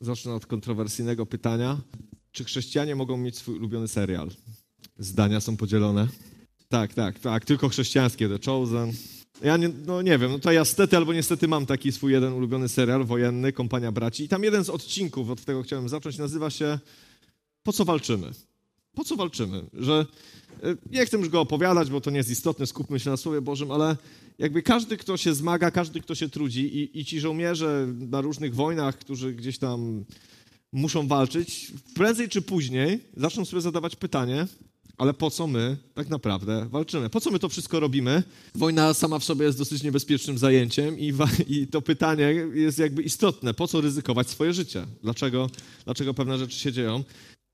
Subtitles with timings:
[0.00, 1.80] Zacznę od kontrowersyjnego pytania.
[2.32, 4.30] Czy chrześcijanie mogą mieć swój ulubiony serial?
[4.98, 6.08] Zdania są podzielone.
[6.68, 8.92] Tak, tak, tak, tylko chrześcijańskie, The Chosen.
[9.42, 12.32] Ja nie, no nie wiem, no to ja stety albo niestety mam taki swój jeden
[12.32, 14.24] ulubiony serial wojenny, Kompania Braci.
[14.24, 16.78] I tam jeden z odcinków, od tego chciałem zacząć, nazywa się
[17.62, 18.30] Po co walczymy?
[18.94, 19.64] Po co walczymy?
[19.72, 20.06] Że
[20.62, 23.40] e, nie chcę już go opowiadać, bo to nie jest istotne, skupmy się na Słowie
[23.40, 23.96] Bożym, ale
[24.38, 28.54] jakby każdy, kto się zmaga, każdy, kto się trudzi i, i ci żołnierze na różnych
[28.54, 30.04] wojnach, którzy gdzieś tam
[30.72, 34.46] muszą walczyć, prędzej czy później zaczną sobie zadawać pytanie,
[34.96, 37.10] ale po co my tak naprawdę walczymy?
[37.10, 38.22] Po co my to wszystko robimy?
[38.54, 41.12] Wojna sama w sobie jest dosyć niebezpiecznym zajęciem i,
[41.48, 43.54] i, to pytanie jest jakby istotne.
[43.54, 44.86] Po co ryzykować swoje życie?
[45.02, 45.50] Dlaczego,
[45.84, 47.04] dlaczego pewne rzeczy się dzieją?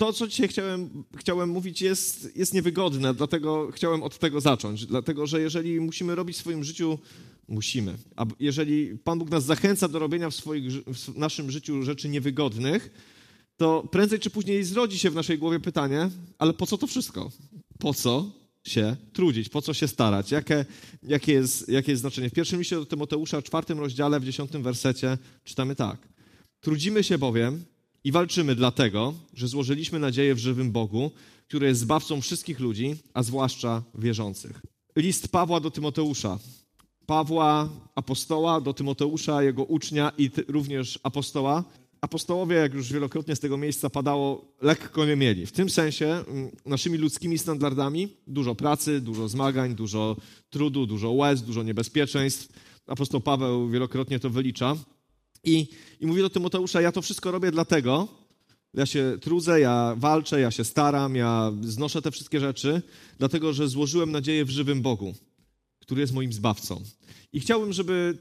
[0.00, 4.86] To, co dzisiaj chciałem, chciałem mówić, jest, jest niewygodne, dlatego chciałem od tego zacząć.
[4.86, 6.98] Dlatego, że jeżeli musimy robić w swoim życiu,
[7.48, 7.96] musimy.
[8.16, 12.90] A jeżeli Pan Bóg nas zachęca do robienia w, swoich, w naszym życiu rzeczy niewygodnych,
[13.56, 17.30] to prędzej czy później zrodzi się w naszej głowie pytanie, ale po co to wszystko?
[17.78, 18.30] Po co
[18.66, 19.48] się trudzić?
[19.48, 20.30] Po co się starać?
[20.30, 20.64] Jakie,
[21.02, 22.30] jakie, jest, jakie jest znaczenie?
[22.30, 26.08] W pierwszym liście do Tymoteusza, w czwartym rozdziale, w dziesiątym wersecie czytamy tak.
[26.60, 27.64] Trudzimy się bowiem
[28.04, 31.10] i walczymy dlatego, że złożyliśmy nadzieję w żywym Bogu,
[31.48, 34.62] który jest zbawcą wszystkich ludzi, a zwłaszcza wierzących.
[34.96, 36.38] List Pawła do Tymoteusza.
[37.06, 41.64] Pawła, apostoła, do Tymoteusza, jego ucznia i również apostoła,
[42.00, 45.46] apostołowie, jak już wielokrotnie z tego miejsca padało, lekko nie mieli.
[45.46, 50.16] W tym sensie mm, naszymi ludzkimi standardami dużo pracy, dużo zmagań, dużo
[50.50, 52.48] trudu, dużo łez, dużo niebezpieczeństw.
[52.86, 54.76] Apostoł Paweł wielokrotnie to wylicza.
[55.44, 55.68] I,
[56.00, 58.08] i mówi do Tymoteusza, ja to wszystko robię dlatego,
[58.74, 62.82] ja się trudzę, ja walczę, ja się staram, ja znoszę te wszystkie rzeczy,
[63.18, 65.14] dlatego że złożyłem nadzieję w żywym Bogu,
[65.80, 66.82] który jest moim zbawcą.
[67.32, 68.18] I chciałbym, żeby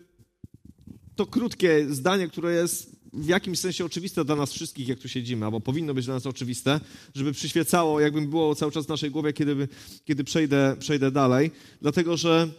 [1.16, 5.46] to krótkie zdanie, które jest w jakimś sensie oczywiste dla nas wszystkich, jak tu siedzimy,
[5.46, 6.80] albo powinno być dla nas oczywiste,
[7.16, 9.68] żeby przyświecało, jakby było cały czas w naszej głowie, kiedy,
[10.06, 11.52] kiedy przejdę, przejdę dalej.
[11.82, 12.50] Dlatego, że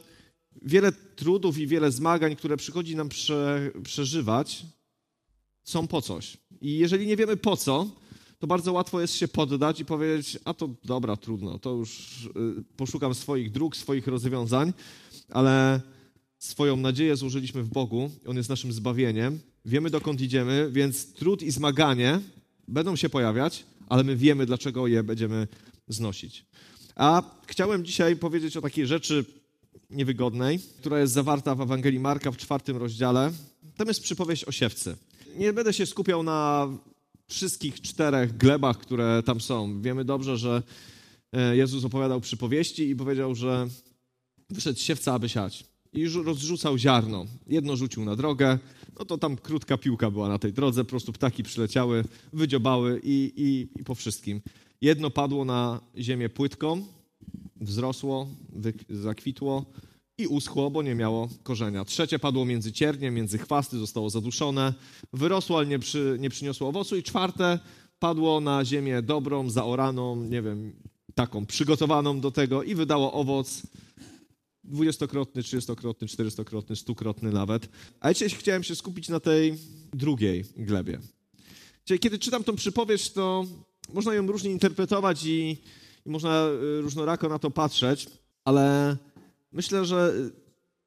[0.63, 4.67] wiele trudów i wiele zmagań, które przychodzi nam prze, przeżywać,
[5.65, 6.37] są po coś.
[6.61, 7.87] I jeżeli nie wiemy po co,
[8.39, 12.65] to bardzo łatwo jest się poddać i powiedzieć, a to dobra, trudno, to już y,
[12.77, 14.73] poszukam swoich dróg, swoich rozwiązań,
[15.29, 15.81] ale
[16.39, 21.51] swoją nadzieję złożyliśmy w Bogu, On jest naszym zbawieniem, wiemy dokąd idziemy, więc trud i
[21.51, 22.21] zmaganie
[22.69, 25.49] będą się pojawiać, ale my wiemy, dlaczego je będziemy
[25.89, 26.45] znosić.
[26.97, 29.25] A chciałem dzisiaj powiedzieć o takiej rzeczy
[29.91, 33.33] niewygodnej, która jest zawarta w Ewangelii Marka w czwartym rozdziale.
[33.77, 34.97] Tam jest przypowieść o siewcy.
[35.37, 36.69] Nie będę się skupiał na
[37.27, 39.83] wszystkich czterech glebach, które tam są.
[39.83, 40.63] Wiemy dobrze, że
[41.33, 43.69] e, Jezus opowiadał przypowieści i powiedział, że
[44.51, 47.27] wyszedł siewca, aby siać i rozrzucał ziarno.
[47.47, 48.59] Jedno rzucił na drogę,
[48.99, 53.33] no to tam krótka piłka była na tej drodze, po prostu ptaki przyleciały, wydziobały i,
[53.37, 54.41] i, i po wszystkim.
[54.81, 56.87] Jedno padło na ziemię płytką,
[57.61, 58.27] wzrosło,
[58.91, 59.65] zakwitło
[60.19, 61.85] i uschło, bo nie miało korzenia.
[61.85, 64.75] Trzecie padło między ciernie, między chwasty, zostało zaduszone,
[65.13, 66.97] wyrosło, ale nie, przy, nie przyniosło owocu.
[66.97, 67.59] I czwarte
[67.99, 70.73] padło na ziemię dobrą, zaoraną, nie wiem,
[71.15, 73.63] taką przygotowaną do tego i wydało owoc
[74.65, 77.69] dwudziestokrotny, trzydziestokrotny, czterystokrotny, stukrotny nawet.
[78.01, 79.55] A dzisiaj chciałem się skupić na tej
[79.93, 80.99] drugiej glebie.
[81.85, 83.45] Czyli kiedy czytam tą przypowieść, to
[83.93, 85.57] można ją różnie interpretować i,
[86.07, 88.07] i można y, różnorako na to patrzeć,
[88.45, 88.97] ale
[89.53, 90.13] myślę, że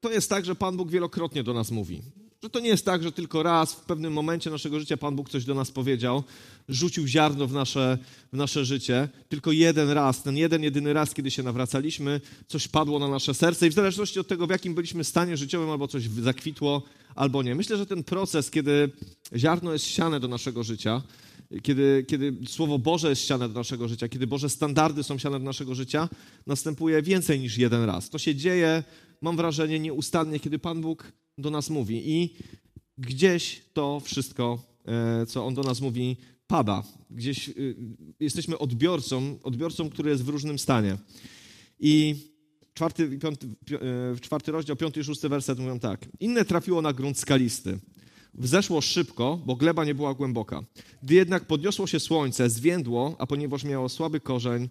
[0.00, 2.02] to jest tak, że Pan Bóg wielokrotnie do nas mówi.
[2.42, 5.30] Że to nie jest tak, że tylko raz w pewnym momencie naszego życia Pan Bóg
[5.30, 6.22] coś do nas powiedział,
[6.68, 7.98] rzucił ziarno w nasze,
[8.32, 9.08] w nasze życie.
[9.28, 13.66] Tylko jeden raz, ten jeden, jedyny raz, kiedy się nawracaliśmy, coś padło na nasze serce
[13.66, 16.82] i w zależności od tego, w jakim byliśmy stanie życiowym, albo coś zakwitło,
[17.14, 17.54] albo nie.
[17.54, 18.90] Myślę, że ten proces, kiedy
[19.36, 21.02] ziarno jest siane do naszego życia,
[21.62, 25.44] kiedy, kiedy Słowo Boże jest siane do naszego życia, kiedy Boże standardy są siane do
[25.44, 26.08] naszego życia,
[26.46, 28.10] następuje więcej niż jeden raz.
[28.10, 28.84] To się dzieje,
[29.20, 32.02] mam wrażenie, nieustannie, kiedy Pan Bóg do nas mówi.
[32.10, 32.34] I
[32.98, 36.82] gdzieś to wszystko, e, co On do nas mówi, pada.
[37.10, 37.76] Gdzieś y,
[38.20, 40.96] jesteśmy odbiorcą, odbiorcą, który jest w różnym stanie.
[41.80, 42.14] I
[42.74, 46.06] czwarty, piąty, e, czwarty rozdział, piąty i szósty werset mówią tak.
[46.20, 47.78] Inne trafiło na grunt skalisty.
[48.34, 50.64] Wzeszło szybko, bo gleba nie była głęboka.
[51.02, 54.68] Gdy jednak podniosło się słońce, zwiędło, a ponieważ miało słaby korzeń,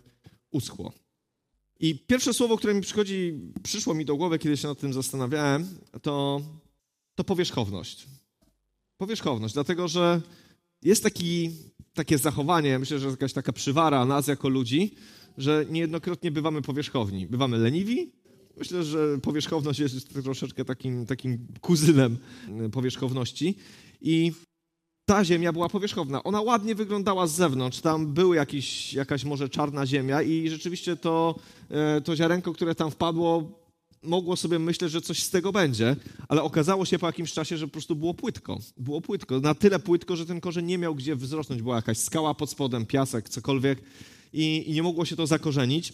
[0.52, 0.94] uschło.
[1.80, 3.34] I pierwsze słowo, które mi przychodzi,
[3.64, 5.68] przyszło mi do głowy, kiedy się nad tym zastanawiałem,
[6.02, 6.42] to,
[7.16, 8.08] to powierzchowność.
[8.98, 10.22] Powierzchowność, dlatego że
[10.82, 11.52] jest taki,
[11.94, 14.96] takie zachowanie, myślę, że jakaś taka przywara nas jako ludzi,
[15.38, 17.28] że niejednokrotnie bywamy powierzchowni.
[17.28, 18.12] Bywamy leniwi.
[18.58, 22.18] Myślę, że powierzchowność jest troszeczkę takim, takim kuzynem
[22.72, 23.56] powierzchowności.
[24.02, 24.32] I
[25.06, 26.24] ta ziemia była powierzchowna.
[26.24, 27.82] Ona ładnie wyglądała z zewnątrz.
[27.82, 31.36] Tam była jakiś, jakaś może czarna ziemia i rzeczywiście to,
[31.70, 33.52] e, to ziarenko, które tam wpadło,
[34.04, 35.96] mogło sobie myśleć, że coś z tego będzie,
[36.28, 38.60] ale okazało się po jakimś czasie, że po prostu było płytko.
[38.78, 39.40] Było płytko.
[39.40, 41.62] Na tyle płytko, że ten korzeń nie miał gdzie wzrosnąć.
[41.62, 43.82] Była jakaś skała pod spodem, piasek, cokolwiek
[44.34, 45.94] i, i nie mogło się to zakorzenić.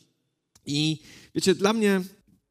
[0.65, 0.99] I
[1.35, 2.01] wiecie, dla mnie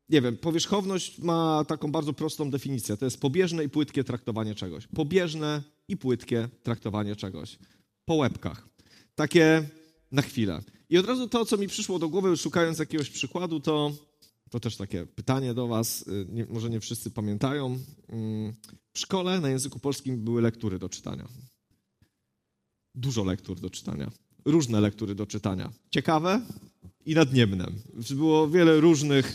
[0.08, 2.96] nie wiem, powierzchowność ma taką bardzo prostą definicję.
[2.96, 4.86] To jest pobieżne i płytkie traktowanie czegoś.
[4.86, 7.58] Pobieżne i płytkie traktowanie czegoś.
[8.04, 8.68] Po łebkach.
[9.14, 9.68] Takie
[10.12, 10.62] na chwilę.
[10.90, 13.92] I od razu to, co mi przyszło do głowy, szukając jakiegoś przykładu, to,
[14.50, 16.08] to też takie pytanie do Was.
[16.08, 17.78] Y, nie, może nie wszyscy pamiętają.
[18.08, 18.54] Mm,
[18.92, 21.28] w szkole na języku polskim były lektury do czytania.
[22.94, 24.10] Dużo lektur do czytania.
[24.44, 25.72] Różne lektury do czytania.
[25.90, 26.40] Ciekawe
[27.06, 27.66] i nadniemne.
[28.10, 29.32] Było wiele różnych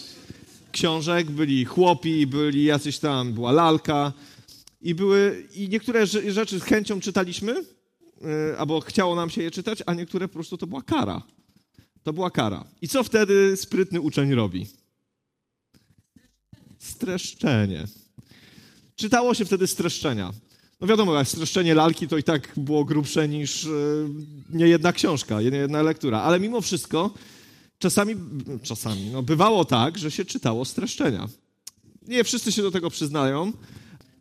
[0.74, 4.14] książek, byli chłopi, byli jacyś tam, była lalka
[4.82, 9.84] i były, i niektóre rzeczy z chęcią czytaliśmy, yy, albo chciało nam się je czytać,
[9.86, 11.22] a niektóre po prostu to była kara.
[12.04, 12.64] To była kara.
[12.82, 14.68] I co wtedy sprytny uczeń robi?
[16.80, 17.88] Streszczenie.
[18.96, 20.34] Czytało się wtedy streszczenia.
[20.82, 24.10] No wiadomo, streszczenie lalki to i tak było grubsze niż yy,
[24.50, 27.12] nie jedna książka, nie jedna lektura, ale mimo wszystko
[27.84, 28.16] czasami,
[28.62, 31.28] czasami, no bywało tak, że się czytało streszczenia.
[32.08, 33.54] Nie wszyscy się do tego przyznają.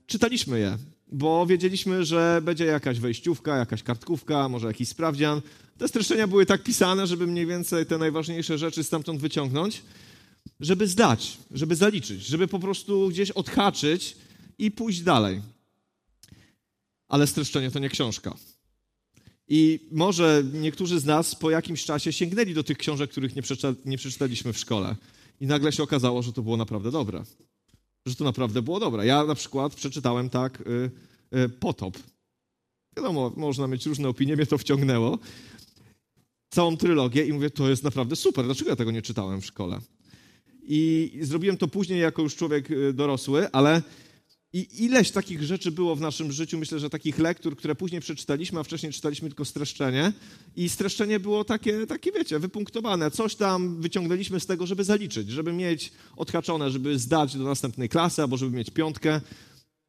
[0.06, 0.78] Czytaliśmy je,
[1.12, 5.42] bo wiedzieliśmy, że będzie jakaś wejściówka, jakaś kartkówka, może jakiś sprawdzian.
[5.78, 9.82] Te streszczenia były tak pisane, żeby mniej więcej te najważniejsze rzeczy stamtąd wyciągnąć,
[10.60, 14.16] żeby zdać, żeby zaliczyć, żeby po prostu gdzieś odhaczyć
[14.58, 15.42] i pójść dalej.
[17.08, 18.34] Ale streszczenie to nie książka.
[19.54, 23.42] I może niektórzy z nas po jakimś czasie sięgnęli do tych książek, których nie,
[23.84, 24.96] nie przeczytaliśmy w szkole.
[25.40, 27.24] I nagle się okazało, że to było naprawdę dobre.
[28.06, 29.06] Że to naprawdę było dobre.
[29.06, 30.90] Ja na przykład przeczytałem tak y,
[31.38, 31.98] y, Potop.
[32.96, 35.18] Wiadomo, można mieć różne opinie, mnie to wciągnęło.
[36.50, 38.44] Całą trylogię i mówię, to jest naprawdę super.
[38.44, 39.78] Dlaczego ja tego nie czytałem w szkole?
[40.62, 43.82] I zrobiłem to później jako już człowiek y, dorosły, ale
[44.52, 48.60] i ileś takich rzeczy było w naszym życiu, myślę, że takich lektur, które później przeczytaliśmy,
[48.60, 50.12] a wcześniej czytaliśmy tylko streszczenie.
[50.56, 53.10] I streszczenie było takie, takie wiecie, wypunktowane.
[53.10, 58.22] Coś tam wyciągnęliśmy z tego, żeby zaliczyć, żeby mieć odhaczone, żeby zdać do następnej klasy,
[58.22, 59.20] albo żeby mieć piątkę.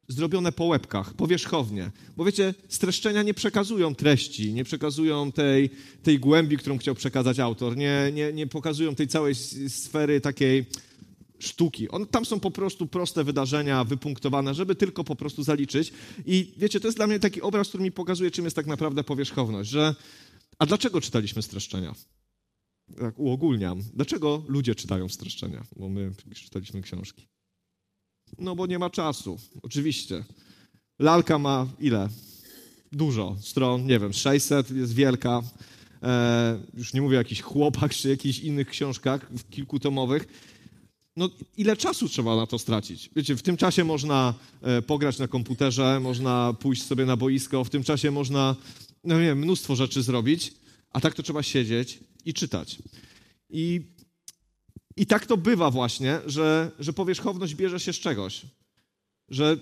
[0.08, 1.90] Zrobione po łebkach, powierzchownie.
[2.16, 5.70] Bo wiecie, streszczenia nie przekazują treści, nie przekazują tej,
[6.02, 9.34] tej głębi, którą chciał przekazać autor, nie, nie, nie pokazują tej całej
[9.68, 10.66] sfery takiej
[11.44, 11.88] sztuki.
[11.88, 15.92] On, tam są po prostu proste wydarzenia wypunktowane, żeby tylko po prostu zaliczyć.
[16.26, 19.04] I wiecie, to jest dla mnie taki obraz, który mi pokazuje, czym jest tak naprawdę
[19.04, 19.94] powierzchowność, że
[20.58, 21.94] a dlaczego czytaliśmy streszczenia?
[22.98, 23.82] Tak uogólniam.
[23.94, 25.64] Dlaczego ludzie czytają streszczenia?
[25.76, 27.28] Bo my czytaliśmy książki.
[28.38, 30.24] No bo nie ma czasu, oczywiście.
[30.98, 32.08] Lalka ma ile?
[32.92, 35.42] Dużo stron, nie wiem, 600, jest wielka.
[36.02, 40.26] E, już nie mówię o jakichś chłopach czy jakichś innych książkach kilkutomowych
[41.16, 43.10] no ile czasu trzeba na to stracić?
[43.16, 47.70] Wiecie, w tym czasie można e, pograć na komputerze, można pójść sobie na boisko, w
[47.70, 48.56] tym czasie można,
[49.04, 50.54] no nie wiem, mnóstwo rzeczy zrobić,
[50.90, 52.78] a tak to trzeba siedzieć i czytać.
[53.50, 53.80] I,
[54.96, 58.42] i tak to bywa właśnie, że, że powierzchowność bierze się z czegoś.
[59.28, 59.56] Że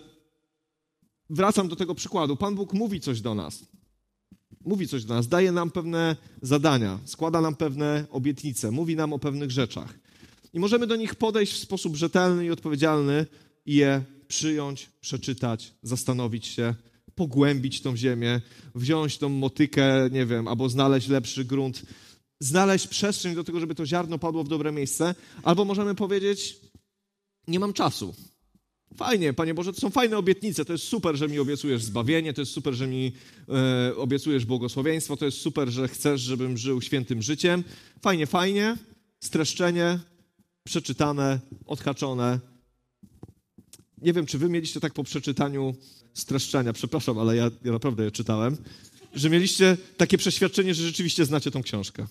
[1.30, 2.36] wracam do tego przykładu.
[2.36, 3.64] Pan Bóg mówi coś do nas.
[4.64, 9.18] Mówi coś do nas, daje nam pewne zadania, składa nam pewne obietnice, mówi nam o
[9.18, 10.01] pewnych rzeczach.
[10.52, 13.26] I możemy do nich podejść w sposób rzetelny i odpowiedzialny
[13.66, 16.74] i je przyjąć, przeczytać, zastanowić się,
[17.14, 18.40] pogłębić tą ziemię,
[18.74, 21.82] wziąć tą motykę, nie wiem, albo znaleźć lepszy grunt,
[22.40, 26.56] znaleźć przestrzeń do tego, żeby to ziarno padło w dobre miejsce, albo możemy powiedzieć,
[27.48, 28.14] nie mam czasu.
[28.96, 32.40] Fajnie, Panie Boże, to są fajne obietnice, to jest super, że mi obiecujesz zbawienie, to
[32.40, 33.12] jest super, że mi
[33.48, 37.64] e, obiecujesz błogosławieństwo, to jest super, że chcesz, żebym żył świętym życiem.
[38.02, 38.76] Fajnie, fajnie,
[39.20, 39.98] streszczenie,
[40.64, 42.40] przeczytane, odhaczone.
[44.02, 45.74] Nie wiem, czy wy mieliście tak po przeczytaniu
[46.14, 48.56] streszczenia, przepraszam, ale ja, ja naprawdę je czytałem,
[49.14, 52.06] że mieliście takie przeświadczenie, że rzeczywiście znacie tą książkę.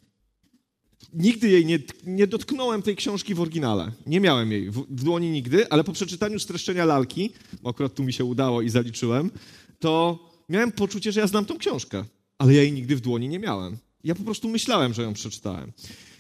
[1.14, 3.92] Nigdy jej nie, nie dotknąłem tej książki w oryginale.
[4.06, 7.30] Nie miałem jej w, w dłoni nigdy, ale po przeczytaniu streszczenia lalki,
[7.62, 9.32] bo akurat tu mi się udało i zaliczyłem,
[9.80, 12.06] to miałem poczucie, że ja znam tą książkę,
[12.38, 13.78] ale ja jej nigdy w dłoni nie miałem.
[14.04, 15.72] Ja po prostu myślałem, że ją przeczytałem.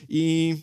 [0.09, 0.55] I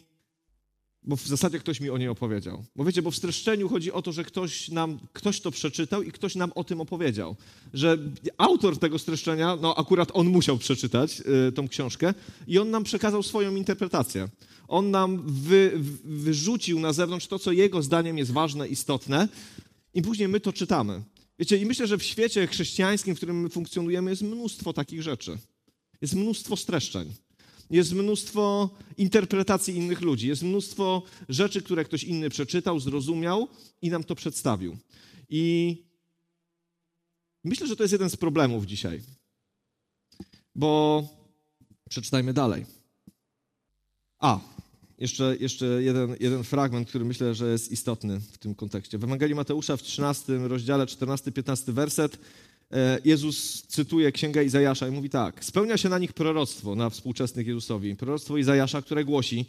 [1.09, 2.65] bo w zasadzie ktoś mi o niej opowiedział.
[2.77, 6.13] Bo wiecie, bo w streszczeniu chodzi o to, że ktoś nam, ktoś to przeczytał i
[6.13, 7.37] ktoś nam o tym opowiedział.
[7.75, 7.99] Że
[8.39, 12.15] autor tego streszczenia, no akurat on musiał przeczytać y, tą książkę
[12.47, 14.29] i on nam przekazał swoją interpretację.
[14.69, 15.73] On nam wy,
[16.05, 19.29] wyrzucił na zewnątrz to, co jego zdaniem jest ważne, istotne
[19.95, 21.03] i później my to czytamy.
[21.39, 25.39] Wiecie, i myślę, że w świecie chrześcijańskim, w którym my funkcjonujemy, jest mnóstwo takich rzeczy.
[26.01, 27.13] Jest mnóstwo streszczeń.
[27.71, 30.29] Jest mnóstwo interpretacji innych ludzi.
[30.29, 33.49] Jest mnóstwo rzeczy, które ktoś inny przeczytał, zrozumiał
[33.83, 34.77] i nam to przedstawił.
[35.29, 35.77] I
[37.45, 39.03] myślę, że to jest jeden z problemów dzisiaj.
[40.55, 41.03] Bo
[41.89, 42.67] przeczytajmy dalej.
[44.19, 44.41] A,
[44.99, 48.99] jeszcze, jeszcze jeden, jeden fragment, który myślę, że jest istotny w tym kontekście.
[48.99, 52.19] W Ewangelii Mateusza w 13 rozdziale, 14-15 werset,
[53.05, 57.97] Jezus cytuje księgę Izajasza i mówi tak: Spełnia się na nich proroctwo, na współczesnych Jezusowi.
[57.97, 59.47] Proroctwo Izajasza, które głosi: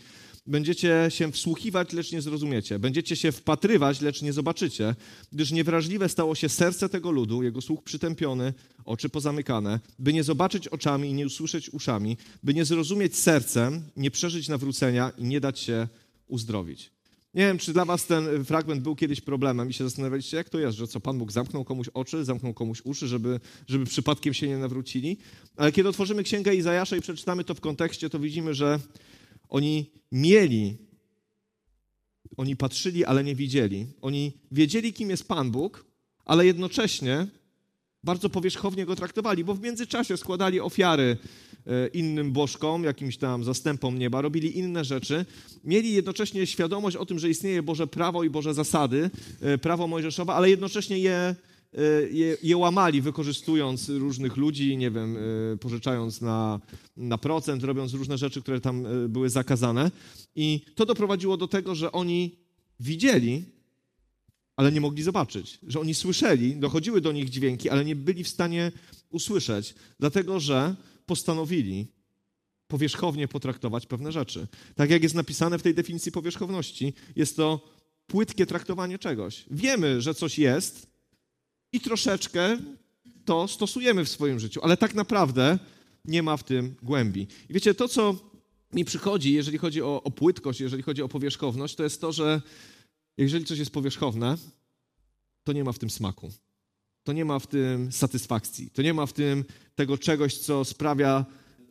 [0.47, 2.79] Będziecie się wsłuchiwać, lecz nie zrozumiecie.
[2.79, 4.95] Będziecie się wpatrywać, lecz nie zobaczycie,
[5.31, 8.53] gdyż niewrażliwe stało się serce tego ludu, jego słuch przytępiony,
[8.85, 14.11] oczy pozamykane, by nie zobaczyć oczami i nie usłyszeć uszami, by nie zrozumieć sercem, nie
[14.11, 15.87] przeżyć nawrócenia i nie dać się
[16.27, 16.98] uzdrowić.
[17.33, 20.59] Nie wiem, czy dla was ten fragment był kiedyś problemem i się zastanawialiście, jak to
[20.59, 24.47] jest, że co, Pan Bóg zamknął komuś oczy, zamknął komuś uszy, żeby, żeby przypadkiem się
[24.47, 25.17] nie nawrócili.
[25.55, 28.79] Ale kiedy otworzymy Księgę Izajasza i przeczytamy to w kontekście, to widzimy, że
[29.49, 30.77] oni mieli,
[32.37, 33.87] oni patrzyli, ale nie widzieli.
[34.01, 35.85] Oni wiedzieli, kim jest Pan Bóg,
[36.25, 37.27] ale jednocześnie
[38.03, 41.17] bardzo powierzchownie go traktowali, bo w międzyczasie składali ofiary
[41.67, 45.25] e, innym bożkom, jakimś tam zastępom nieba, robili inne rzeczy.
[45.63, 49.09] Mieli jednocześnie świadomość o tym, że istnieje Boże prawo i Boże zasady,
[49.41, 51.35] e, prawo mojżeszowe, ale jednocześnie je
[51.77, 55.17] E, je, je, łamali, wykorzystując różnych ludzi, nie wiem,
[55.59, 56.59] pożyczając na,
[56.97, 59.91] na procent, robiąc różne rzeczy, które tam były zakazane.
[60.35, 62.35] I to doprowadziło do tego, że oni
[62.79, 63.45] widzieli,
[64.59, 65.59] ale nie mogli zobaczyć.
[65.67, 68.71] Że oni słyszeli, dochodziły do nich dźwięki, ale nie byli w stanie
[69.09, 70.75] usłyszeć, dlatego że
[71.05, 71.87] postanowili
[72.67, 74.47] powierzchownie potraktować pewne rzeczy.
[74.75, 77.69] Tak jak jest napisane w tej definicji powierzchowności, jest to
[78.07, 79.45] płytkie traktowanie czegoś.
[79.51, 80.87] Wiemy, że coś jest,
[81.71, 82.57] i troszeczkę
[83.25, 85.59] to stosujemy w swoim życiu, ale tak naprawdę
[86.05, 87.27] nie ma w tym głębi.
[87.49, 88.15] I wiecie, to co
[88.73, 92.41] mi przychodzi, jeżeli chodzi o, o płytkość, jeżeli chodzi o powierzchowność, to jest to, że
[93.23, 94.37] jeżeli coś jest powierzchowne,
[95.43, 96.31] to nie ma w tym smaku.
[97.03, 98.69] To nie ma w tym satysfakcji.
[98.69, 99.45] To nie ma w tym
[99.75, 101.25] tego czegoś, co sprawia,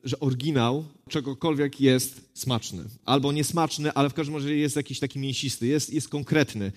[0.05, 2.85] że oryginał czegokolwiek jest smaczny.
[3.05, 6.73] Albo niesmaczny, ale w każdym razie jest jakiś taki mięsisty, jest, jest konkretny.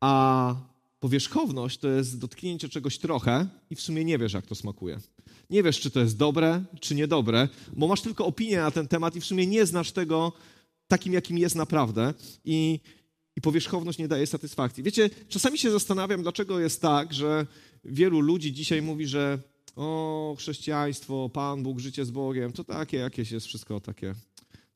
[0.00, 0.54] A
[1.00, 5.00] powierzchowność to jest dotknięcie czegoś trochę i w sumie nie wiesz, jak to smakuje.
[5.50, 9.16] Nie wiesz, czy to jest dobre, czy niedobre, bo masz tylko opinię na ten temat
[9.16, 10.32] i w sumie nie znasz tego
[10.88, 12.14] takim, jakim jest naprawdę.
[12.44, 12.80] I,
[13.38, 14.82] i powierzchowność nie daje satysfakcji.
[14.82, 17.46] Wiecie, czasami się zastanawiam, dlaczego jest tak, że
[17.84, 19.38] wielu ludzi dzisiaj mówi, że
[19.76, 24.14] o, chrześcijaństwo, Pan Bóg, życie z Bogiem, to takie jakieś jest wszystko takie.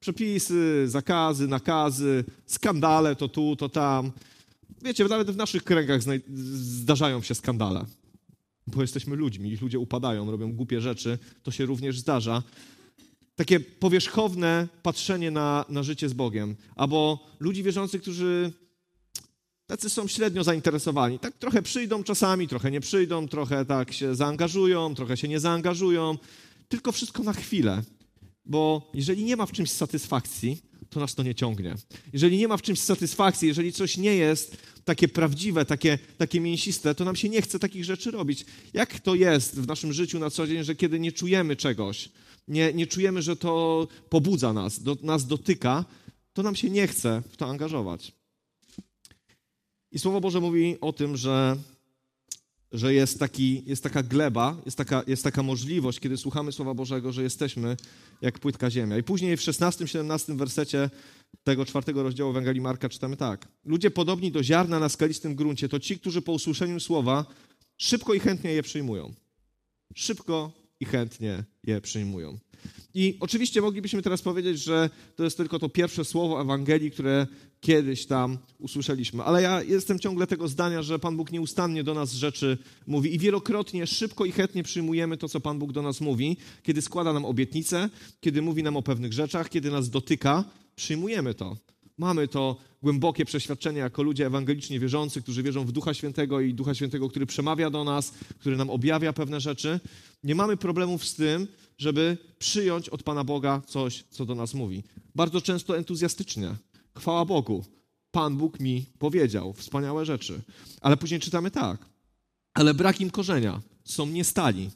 [0.00, 4.12] Przepisy, zakazy, nakazy, skandale, to tu, to tam.
[4.83, 6.00] Wiecie, nawet w naszych kręgach
[6.35, 7.85] zdarzają się skandale,
[8.66, 12.42] bo jesteśmy ludźmi, ich ludzie upadają, robią głupie rzeczy, to się również zdarza.
[13.37, 18.53] Takie powierzchowne patrzenie na, na życie z Bogiem, albo ludzi wierzących, którzy
[19.67, 21.19] tacy są średnio zainteresowani.
[21.19, 26.19] Tak trochę przyjdą czasami, trochę nie przyjdą, trochę tak się zaangażują, trochę się nie zaangażują,
[26.69, 27.83] tylko wszystko na chwilę.
[28.45, 31.75] Bo jeżeli nie ma w czymś satysfakcji, to nas to nie ciągnie.
[32.12, 36.95] Jeżeli nie ma w czymś satysfakcji, jeżeli coś nie jest takie prawdziwe, takie, takie mięsiste,
[36.95, 38.47] to nam się nie chce takich rzeczy robić.
[38.75, 42.09] Jak to jest w naszym życiu na co dzień, że kiedy nie czujemy czegoś,
[42.49, 45.85] nie, nie czujemy, że to pobudza nas, do, nas dotyka,
[46.33, 48.12] to nam się nie chce w to angażować.
[49.93, 51.57] I Słowo Boże mówi o tym, że
[52.73, 57.12] że jest, taki, jest taka gleba, jest taka, jest taka możliwość, kiedy słuchamy Słowa Bożego,
[57.12, 57.76] że jesteśmy
[58.21, 58.99] jak płytka ziemia.
[58.99, 60.91] I później w 16-17 wersecie
[61.45, 63.49] tego czwartego rozdziału Ewangelii Marka czytamy tak.
[63.64, 67.26] Ludzie podobni do ziarna na skalistym gruncie to ci, którzy po usłyszeniu Słowa
[67.79, 69.14] szybko i chętnie je przyjmują.
[69.95, 72.39] Szybko i chętnie je przyjmują.
[72.95, 77.27] I oczywiście moglibyśmy teraz powiedzieć, że to jest tylko to pierwsze słowo Ewangelii, które
[77.61, 79.23] kiedyś tam usłyszeliśmy.
[79.23, 83.19] Ale ja jestem ciągle tego zdania, że Pan Bóg nieustannie do nas rzeczy mówi i
[83.19, 87.25] wielokrotnie szybko i chętnie przyjmujemy to, co Pan Bóg do nas mówi, kiedy składa nam
[87.25, 90.45] obietnice, kiedy mówi nam o pewnych rzeczach, kiedy nas dotyka,
[90.77, 91.57] przyjmujemy to.
[92.03, 96.75] Mamy to głębokie przeświadczenie jako ludzie ewangeliczni wierzący, którzy wierzą w Ducha Świętego i Ducha
[96.75, 99.81] Świętego, który przemawia do nas, który nam objawia pewne rzeczy.
[100.25, 101.47] Nie mamy problemów z tym,
[101.79, 104.83] żeby przyjąć od Pana Boga coś, co do nas mówi.
[105.15, 106.55] Bardzo często entuzjastycznie.
[106.99, 107.65] Chwała Bogu.
[108.11, 110.41] Pan Bóg mi powiedział wspaniałe rzeczy.
[110.81, 111.87] Ale później czytamy tak.
[112.55, 113.61] Ale brak im korzenia.
[113.85, 114.71] Są niestali.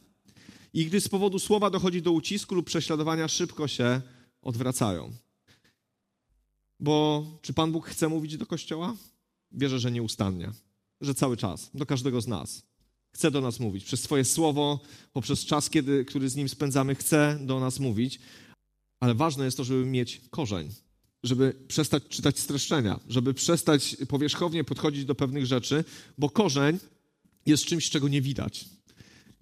[0.75, 4.00] I gdy z powodu słowa dochodzi do ucisku lub prześladowania, szybko się
[4.42, 5.25] odwracają.
[6.80, 8.97] Bo czy Pan Bóg chce mówić do Kościoła?
[9.52, 10.50] Wierzę, że nieustannie.
[11.00, 11.71] Że cały czas.
[11.75, 12.62] Do każdego z nas.
[13.12, 13.85] chce do nas mówić.
[13.85, 14.80] Przez swoje słowo,
[15.12, 18.18] poprzez czas, kiedy, który z nim spędzamy, chce do nas mówić.
[19.00, 20.73] Ale ważne jest to, żeby mieć korzeń,
[21.23, 25.85] żeby przestać czytać streszczenia, żeby przestać powierzchownie podchodzić do pewnych rzeczy,
[26.18, 26.78] bo korzeń
[27.47, 28.64] jest czymś, czego nie widać.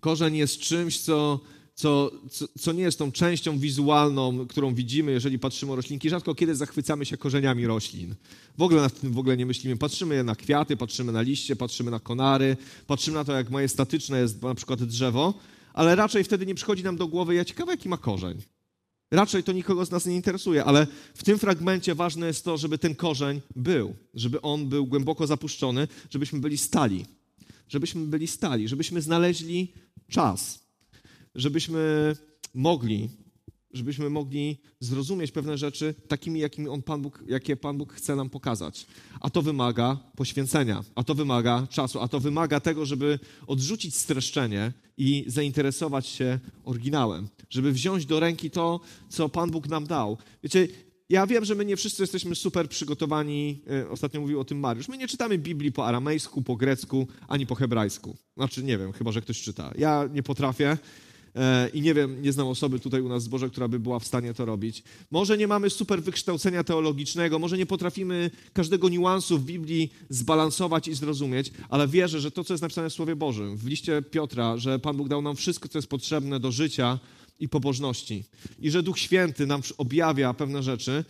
[0.01, 1.41] Korzeń jest czymś, co
[1.75, 6.11] co, co, co, nie jest tą częścią wizualną, którą widzimy, jeżeli patrzymy o roślinki.
[6.11, 8.15] Rzadko kiedy zachwycamy się korzeniami roślin.
[8.59, 9.77] W ogóle nad tym w ogóle nie myślimy.
[9.77, 14.43] Patrzymy na kwiaty, patrzymy na liście, patrzymy na konary, patrzymy na to, jak majestatyczne jest
[14.43, 15.35] na przykład drzewo,
[15.73, 18.43] ale raczej wtedy nie przychodzi nam do głowy, ja ciekawe, jaki ma korzeń.
[19.11, 22.79] Raczej to nikogo z nas nie interesuje, ale w tym fragmencie ważne jest to, żeby
[22.79, 27.07] ten korzeń był, żeby on był głęboko zapuszczony, żebyśmy byli stali.
[27.69, 29.73] Żebyśmy byli stali, żebyśmy znaleźli
[30.09, 30.64] czas,
[31.35, 32.17] żebyśmy
[32.55, 33.09] mogli,
[33.73, 38.31] żebyśmy mogli zrozumieć pewne rzeczy takimi, jakimi on Pan Bóg, jakie Pan Bóg chce nam
[38.31, 38.87] pokazać.
[39.21, 44.73] A to wymaga poświęcenia, a to wymaga czasu, a to wymaga tego, żeby odrzucić streszczenie
[44.97, 50.19] i zainteresować się oryginałem, żeby wziąć do ręki to, co Pan Bóg nam dał.
[50.43, 50.69] Wiecie,
[51.09, 53.63] ja wiem, że my nie wszyscy jesteśmy super przygotowani.
[53.71, 54.89] E, ostatnio mówił o tym Mariusz.
[54.89, 58.17] My nie czytamy Biblii po aramejsku, po grecku, ani po hebrajsku.
[58.37, 59.73] Znaczy, nie wiem, chyba że ktoś czyta.
[59.79, 60.79] Ja nie potrafię.
[61.35, 63.99] E, i nie wiem, nie znam osoby tutaj u nas w zborze, która by była
[63.99, 64.83] w stanie to robić.
[65.11, 70.95] Może nie mamy super wykształcenia teologicznego, może nie potrafimy każdego niuansu w Biblii zbalansować i
[70.95, 74.79] zrozumieć, ale wierzę, że to, co jest napisane w Słowie Bożym, w liście Piotra, że
[74.79, 76.99] Pan Bóg dał nam wszystko, co jest potrzebne do życia
[77.41, 78.25] i pobożności
[78.59, 81.05] i że Duch Święty nam objawia pewne rzeczy,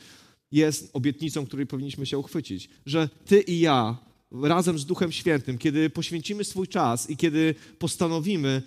[0.52, 2.68] jest obietnicą, której powinniśmy się uchwycić.
[2.86, 3.96] Że Ty i ja
[4.42, 8.62] razem z Duchem Świętym, kiedy poświęcimy swój czas i kiedy postanowimy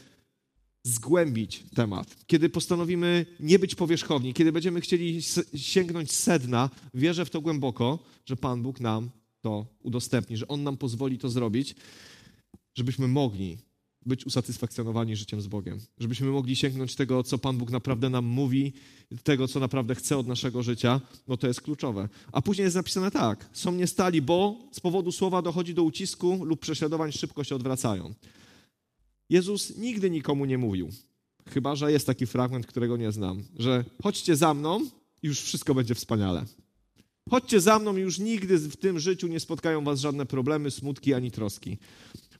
[0.88, 5.22] zgłębić temat, kiedy postanowimy nie być powierzchowni, kiedy będziemy chcieli
[5.56, 9.10] sięgnąć sedna, wierzę w to głęboko, że Pan Bóg nam
[9.42, 11.76] to udostępni, że On nam pozwoli to zrobić,
[12.76, 13.58] żebyśmy mogli
[14.06, 18.74] być usatysfakcjonowani życiem z Bogiem, żebyśmy mogli sięgnąć tego, co Pan Bóg naprawdę nam mówi,
[19.24, 22.10] tego, co naprawdę chce od naszego życia, no to jest kluczowe.
[22.32, 26.46] A później jest napisane tak, są nie stali, bo z powodu słowa dochodzi do ucisku
[26.46, 28.14] lub prześladowań szybko się odwracają.
[29.30, 30.90] Jezus nigdy nikomu nie mówił,
[31.50, 34.82] chyba że jest taki fragment, którego nie znam, że chodźcie za mną
[35.24, 36.46] i już wszystko będzie wspaniale.
[37.30, 41.14] Chodźcie za mną i już nigdy w tym życiu nie spotkają was żadne problemy, smutki
[41.14, 41.78] ani troski.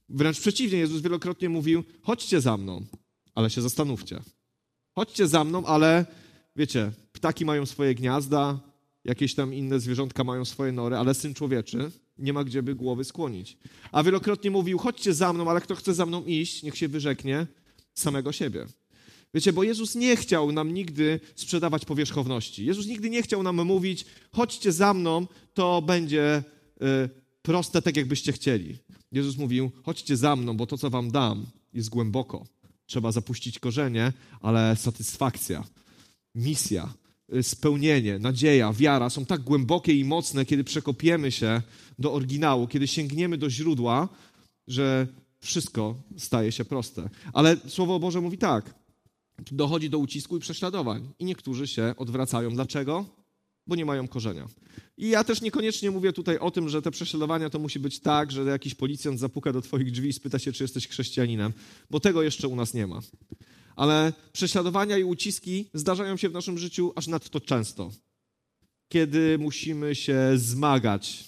[0.10, 2.86] Wręcz przeciwnie, Jezus wielokrotnie mówił: chodźcie za mną,
[3.36, 4.20] ale się zastanówcie.
[4.96, 6.06] Chodźcie za mną, ale
[6.56, 8.60] wiecie, ptaki mają swoje gniazda,
[9.04, 13.04] jakieś tam inne zwierzątka mają swoje nory, ale syn człowieczy nie ma gdzie by głowy
[13.04, 13.58] skłonić.
[13.92, 17.48] A wielokrotnie mówił: chodźcie za mną, ale kto chce za mną iść, niech się wyrzeknie
[17.94, 18.66] samego siebie.
[19.34, 22.66] Wiecie, bo Jezus nie chciał nam nigdy sprzedawać powierzchowności.
[22.66, 26.44] Jezus nigdy nie chciał nam mówić: chodźcie za mną, to będzie
[26.82, 27.10] y,
[27.42, 28.78] proste, tak jakbyście chcieli.
[29.12, 32.46] Jezus mówił: chodźcie za mną, bo to, co wam dam, jest głęboko.
[32.86, 35.64] Trzeba zapuścić korzenie, ale satysfakcja,
[36.36, 36.94] misja,
[37.42, 41.62] spełnienie, nadzieja, wiara są tak głębokie i mocne, kiedy przekopiemy się
[42.00, 44.10] do oryginału, kiedy sięgniemy do źródła,
[44.68, 45.08] że
[45.40, 47.10] wszystko staje się proste.
[47.34, 48.74] Ale Słowo Boże mówi tak:
[49.52, 52.52] dochodzi do ucisku i prześladowań, i niektórzy się odwracają.
[52.52, 53.06] Dlaczego?
[53.68, 54.48] Bo nie mają korzenia.
[54.98, 58.32] I ja też niekoniecznie mówię tutaj o tym, że te prześladowania to musi być tak,
[58.32, 61.54] że jakiś policjant zapuka do Twoich drzwi i spyta się, czy jesteś chrześcijaninem,
[61.90, 63.00] bo tego jeszcze u nas nie ma
[63.78, 67.92] ale prześladowania i uciski zdarzają się w naszym życiu aż nadto często.
[68.90, 71.24] Kiedy musimy się zmagać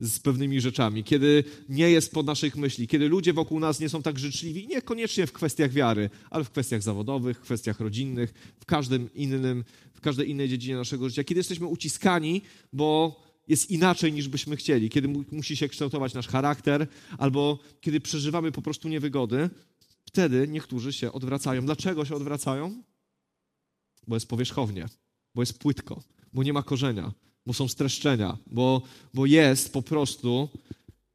[0.00, 4.02] z pewnymi rzeczami, kiedy nie jest pod naszych myśli, kiedy ludzie wokół nas nie są
[4.02, 9.14] tak życzliwi, niekoniecznie w kwestiach wiary, ale w kwestiach zawodowych, w kwestiach rodzinnych, w każdym
[9.14, 14.56] innym, w każdej innej dziedzinie naszego życia, kiedy jesteśmy uciskani, bo jest inaczej niż byśmy
[14.56, 16.86] chcieli, kiedy musi się kształtować nasz charakter,
[17.18, 19.50] albo kiedy przeżywamy po prostu niewygody,
[20.04, 21.64] wtedy niektórzy się odwracają.
[21.64, 22.82] Dlaczego się odwracają?
[24.06, 24.86] Bo jest powierzchownie,
[25.34, 27.12] bo jest płytko, bo nie ma korzenia,
[27.46, 28.82] bo są streszczenia, bo,
[29.14, 30.48] bo jest po prostu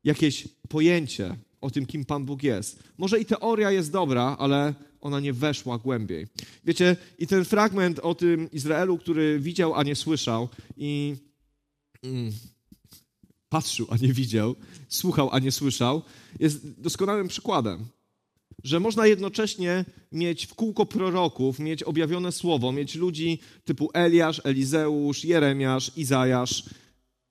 [0.04, 2.84] jakieś pojęcie o tym, kim Pan Bóg jest.
[2.97, 6.28] Może i teoria jest dobra, ale ona nie weszła głębiej.
[6.65, 11.15] Wiecie, i ten fragment o tym Izraelu, który widział, a nie słyszał i
[12.04, 12.32] mm,
[13.49, 14.56] patrzył, a nie widział,
[14.89, 16.02] słuchał, a nie słyszał,
[16.39, 17.86] jest doskonałym przykładem
[18.64, 25.26] że można jednocześnie mieć w kółko proroków, mieć objawione słowo, mieć ludzi typu Eliasz, Elizeusz,
[25.26, 26.64] Jeremiasz, Izajasz,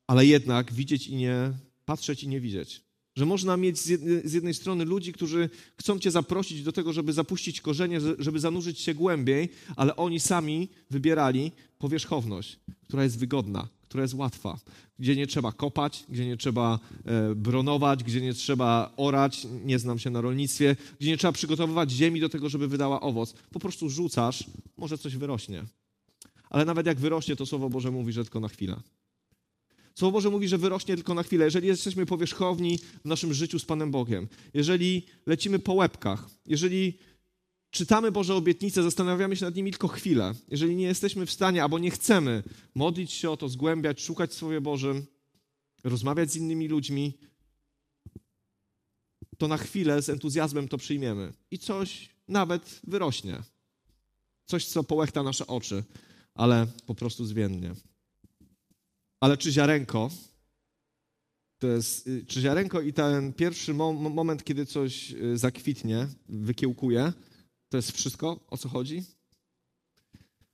[0.07, 1.53] ale jednak widzieć i nie,
[1.85, 2.83] patrzeć i nie widzieć.
[3.17, 3.79] Że można mieć
[4.25, 8.81] z jednej strony ludzi, którzy chcą Cię zaprosić do tego, żeby zapuścić korzenie, żeby zanurzyć
[8.81, 14.59] się głębiej, ale oni sami wybierali powierzchowność, która jest wygodna, która jest łatwa,
[14.99, 19.99] gdzie nie trzeba kopać, gdzie nie trzeba e, bronować, gdzie nie trzeba orać, nie znam
[19.99, 23.35] się na rolnictwie, gdzie nie trzeba przygotowywać ziemi do tego, żeby wydała owoc.
[23.53, 24.45] Po prostu rzucasz,
[24.77, 25.65] może coś wyrośnie.
[26.51, 28.81] Ale nawet jak wyrośnie, to Słowo Boże mówi, że tylko na chwilę.
[29.95, 31.45] Słowo Boże mówi, że wyrośnie tylko na chwilę.
[31.45, 36.99] Jeżeli jesteśmy powierzchowni w naszym życiu z Panem Bogiem, jeżeli lecimy po łebkach, jeżeli
[37.71, 41.79] czytamy Boże obietnice, zastanawiamy się nad nimi tylko chwilę, jeżeli nie jesteśmy w stanie albo
[41.79, 42.43] nie chcemy
[42.75, 45.07] modlić się o to, zgłębiać, szukać Słowie Bożym,
[45.85, 47.19] rozmawiać z innymi ludźmi,
[49.39, 53.43] to na chwilę z entuzjazmem to przyjmiemy i coś nawet wyrośnie.
[54.45, 55.85] Coś, co połechta nasze oczy,
[56.35, 57.75] ale po prostu zwiędnie.
[59.21, 60.11] Ale czy ziarenko,
[61.59, 67.13] to jest, y, czy ziarenko i ten pierwszy moment, kiedy coś y, zakwitnie, wykiełkuje,
[67.69, 69.03] to jest wszystko, o co chodzi?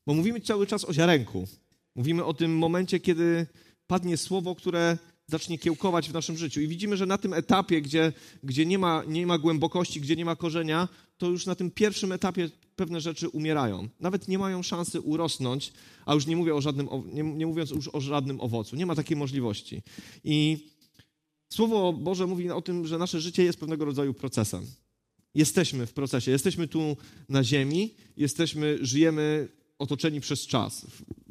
[0.06, 1.46] Bo mówimy cały czas o ziarenku.
[1.94, 3.46] Mówimy o tym momencie, kiedy
[3.86, 6.60] padnie słowo, które zacznie kiełkować w naszym życiu.
[6.60, 10.24] I widzimy, że na tym etapie, gdzie, gdzie nie, ma, nie ma głębokości, gdzie nie
[10.24, 13.88] ma korzenia, to już na tym pierwszym etapie pewne rzeczy umierają.
[14.00, 15.72] Nawet nie mają szansy urosnąć,
[16.06, 18.76] a już nie, mówię o żadnym, nie, nie mówiąc już o żadnym owocu.
[18.76, 19.82] Nie ma takiej możliwości.
[20.24, 20.68] I
[21.54, 24.66] Słowo Boże mówi o tym, że nasze życie jest pewnego rodzaju procesem.
[25.34, 26.96] Jesteśmy w procesie, jesteśmy tu
[27.28, 30.86] na ziemi, jesteśmy, żyjemy otoczeni przez czas.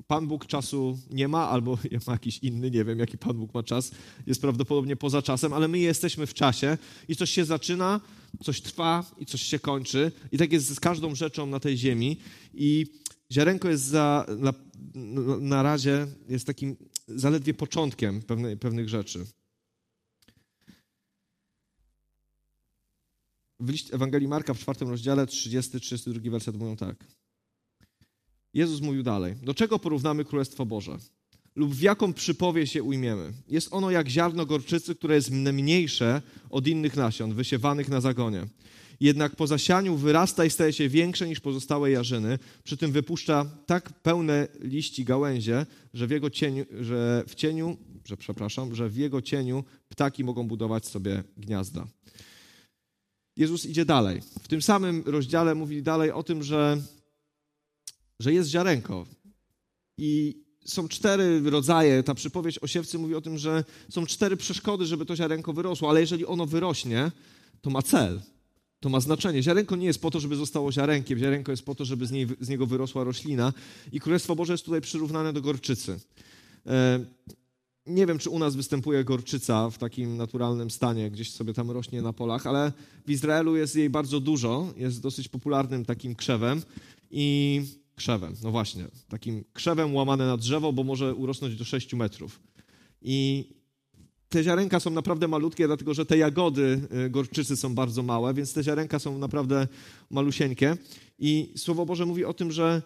[0.08, 3.64] Pan Bóg czasu nie ma, albo ma jakiś inny, nie wiem, jaki Pan Bóg ma
[3.64, 3.92] czas,
[4.28, 8.02] jest prawdopodobnie poza czasem, ale my jesteśmy w czasie i coś się zaczyna,
[8.44, 10.12] coś trwa i coś się kończy.
[10.32, 12.18] I tak jest z każdą rzeczą na tej ziemi.
[12.54, 12.86] I
[13.32, 14.54] ziarenko jest za, na,
[15.40, 16.76] na razie jest takim
[17.08, 19.26] zaledwie początkiem pewne, pewnych rzeczy.
[23.60, 27.08] W Ewangelii Marka w czwartym rozdziale, 30-32 werset mówią tak.
[28.54, 29.36] Jezus mówił dalej.
[29.44, 30.98] Do czego porównamy Królestwo Boże?
[31.56, 33.34] Lub w jaką przypowieść się ujmiemy?
[33.48, 38.46] Jest ono jak ziarno gorczycy, które jest mniejsze od innych nasion, wysiewanych na zagonie.
[39.00, 43.94] Jednak po zasianiu wyrasta i staje się większe niż pozostałe jarzyny, przy tym wypuszcza tak
[43.94, 49.22] pełne liści gałęzie, że w jego cieniu, że w cieniu, że przepraszam, że w jego
[49.22, 51.88] cieniu ptaki mogą budować sobie gniazda.
[53.38, 54.22] Jezus idzie dalej.
[54.44, 56.78] W tym samym rozdziale mówi dalej o tym, że
[58.20, 59.06] że jest ziarenko.
[59.98, 64.86] I są cztery rodzaje, ta przypowieść o siewcy mówi o tym, że są cztery przeszkody,
[64.86, 67.12] żeby to ziarenko wyrosło, ale jeżeli ono wyrośnie,
[67.62, 68.22] to ma cel,
[68.80, 69.44] to ma znaczenie.
[69.44, 72.28] Ziarenko nie jest po to, żeby zostało ziarenkiem, ziarenko jest po to, żeby z, niej,
[72.40, 73.54] z niego wyrosła roślina
[73.92, 76.00] i Królestwo Boże jest tutaj przyrównane do gorczycy.
[77.86, 82.02] Nie wiem, czy u nas występuje gorczyca w takim naturalnym stanie, gdzieś sobie tam rośnie
[82.02, 82.72] na polach, ale
[83.06, 86.62] w Izraelu jest jej bardzo dużo, jest dosyć popularnym takim krzewem
[87.12, 87.62] i
[87.96, 88.36] krzewem.
[88.44, 92.40] No właśnie, takim krzewem łamane na drzewo, bo może urosnąć do 6 metrów.
[93.02, 93.50] I
[94.30, 98.54] te ziarenka są naprawdę malutkie, dlatego że te jagody y, gorczycy są bardzo małe, więc
[98.54, 99.68] te ziarenka są naprawdę
[100.10, 100.78] malusieńkie.
[101.20, 102.82] I Słowo Boże mówi o tym, że,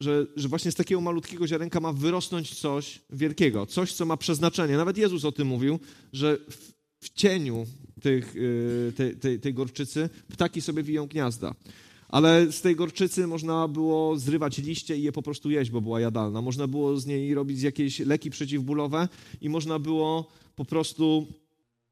[0.00, 4.76] że, że właśnie z takiego malutkiego ziarenka ma wyrosnąć coś wielkiego, coś, co ma przeznaczenie.
[4.76, 5.78] Nawet Jezus o tym mówił,
[6.12, 7.66] że w, w cieniu
[8.02, 11.54] tych, y, tej, tej, tej gorczycy ptaki sobie wiją gniazda.
[12.08, 16.00] Ale z tej gorczycy można było zrywać liście i je po prostu jeść, bo była
[16.00, 16.42] jadalna.
[16.42, 19.08] Można było z niej robić jakieś leki przeciwbólowe
[19.40, 21.26] i można było po prostu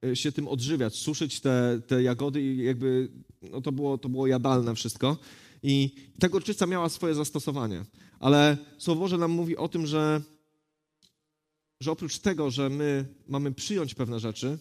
[0.04, 3.08] e, się tym odżywiać, suszyć te, te jagody i jakby
[3.50, 5.16] no to, było, to było jadalne wszystko.
[5.66, 7.84] I ta gorczyca miała swoje zastosowanie.
[8.20, 10.22] Ale Słowo Boże nam mówi o tym, że,
[11.80, 14.58] że oprócz tego, że my mamy przyjąć pewne rzeczy,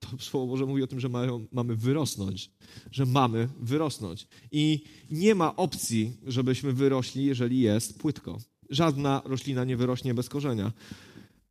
[0.00, 2.50] to Słowo Boże mówi o tym, że mają, mamy wyrosnąć,
[2.90, 4.26] że mamy wyrosnąć.
[4.52, 8.38] I nie ma opcji, żebyśmy wyrośli, jeżeli jest płytko.
[8.70, 10.72] Żadna roślina nie wyrośnie bez korzenia.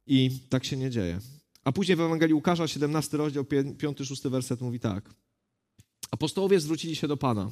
[0.07, 1.19] I tak się nie dzieje.
[1.63, 5.13] A później w Ewangelii Łukasza, 17 rozdział, 5-6 werset mówi tak.
[6.11, 7.51] Apostołowie zwrócili się do Pana.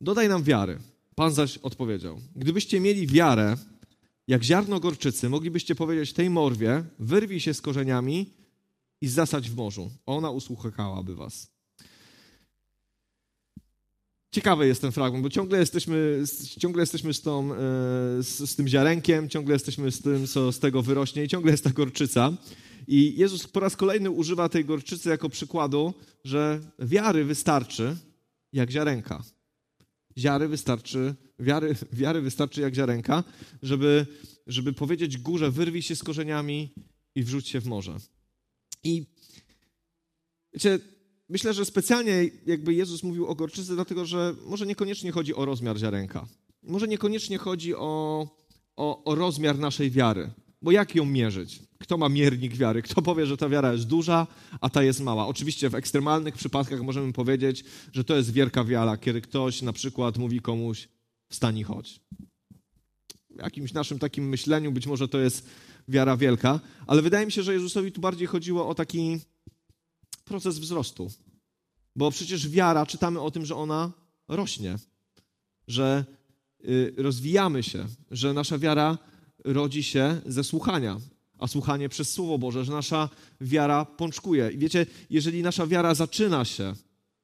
[0.00, 0.78] Dodaj nam wiary.
[1.14, 2.20] Pan zaś odpowiedział.
[2.36, 3.56] Gdybyście mieli wiarę,
[4.28, 8.34] jak ziarno gorczycy, moglibyście powiedzieć tej morwie, wyrwij się z korzeniami
[9.00, 9.90] i zasadź w morzu.
[10.06, 11.50] Ona usłuchałaby was.
[14.32, 16.24] Ciekawy jest ten fragment, bo ciągle jesteśmy,
[16.58, 17.56] ciągle jesteśmy z, tą, e,
[18.22, 21.64] z, z, tym ziarenkiem, ciągle jesteśmy z tym, co z tego wyrośnie i ciągle jest
[21.64, 22.32] ta gorczyca.
[22.88, 27.96] I Jezus po raz kolejny używa tej gorczycy jako przykładu, że wiary wystarczy
[28.52, 29.22] jak ziarenka.
[30.20, 33.24] Wiary wystarczy, wiary, wiary wystarczy jak ziarenka,
[33.62, 34.06] żeby,
[34.46, 36.74] żeby powiedzieć górze, wyrwij się z korzeniami
[37.14, 37.96] i wrzuć się w morze.
[38.84, 39.06] I
[40.54, 40.78] wiecie,
[41.28, 45.78] myślę, że specjalnie jakby Jezus mówił o gorczycy, dlatego że może niekoniecznie chodzi o rozmiar
[45.78, 46.26] ziarenka.
[46.62, 48.26] Może niekoniecznie chodzi o,
[48.76, 50.30] o, o rozmiar naszej wiary.
[50.62, 51.62] Bo jak ją mierzyć?
[51.78, 52.82] Kto ma miernik wiary?
[52.82, 54.26] Kto powie, że ta wiara jest duża,
[54.60, 55.26] a ta jest mała?
[55.26, 60.18] Oczywiście w ekstremalnych przypadkach możemy powiedzieć, że to jest wielka wiara, kiedy ktoś na przykład
[60.18, 60.88] mówi komuś
[61.28, 62.00] wstań i chodź.
[63.30, 65.46] W jakimś naszym takim myśleniu być może to jest
[65.88, 69.18] wiara wielka, ale wydaje mi się, że Jezusowi tu bardziej chodziło o taki
[70.24, 71.10] proces wzrostu.
[71.96, 73.92] Bo przecież wiara, czytamy o tym, że ona
[74.28, 74.78] rośnie,
[75.68, 76.04] że
[76.64, 78.98] y, rozwijamy się, że nasza wiara
[79.44, 81.00] rodzi się ze słuchania,
[81.38, 83.08] a słuchanie przez Słowo Boże, że nasza
[83.40, 84.50] wiara pączkuje.
[84.50, 86.74] I wiecie, jeżeli nasza wiara zaczyna się,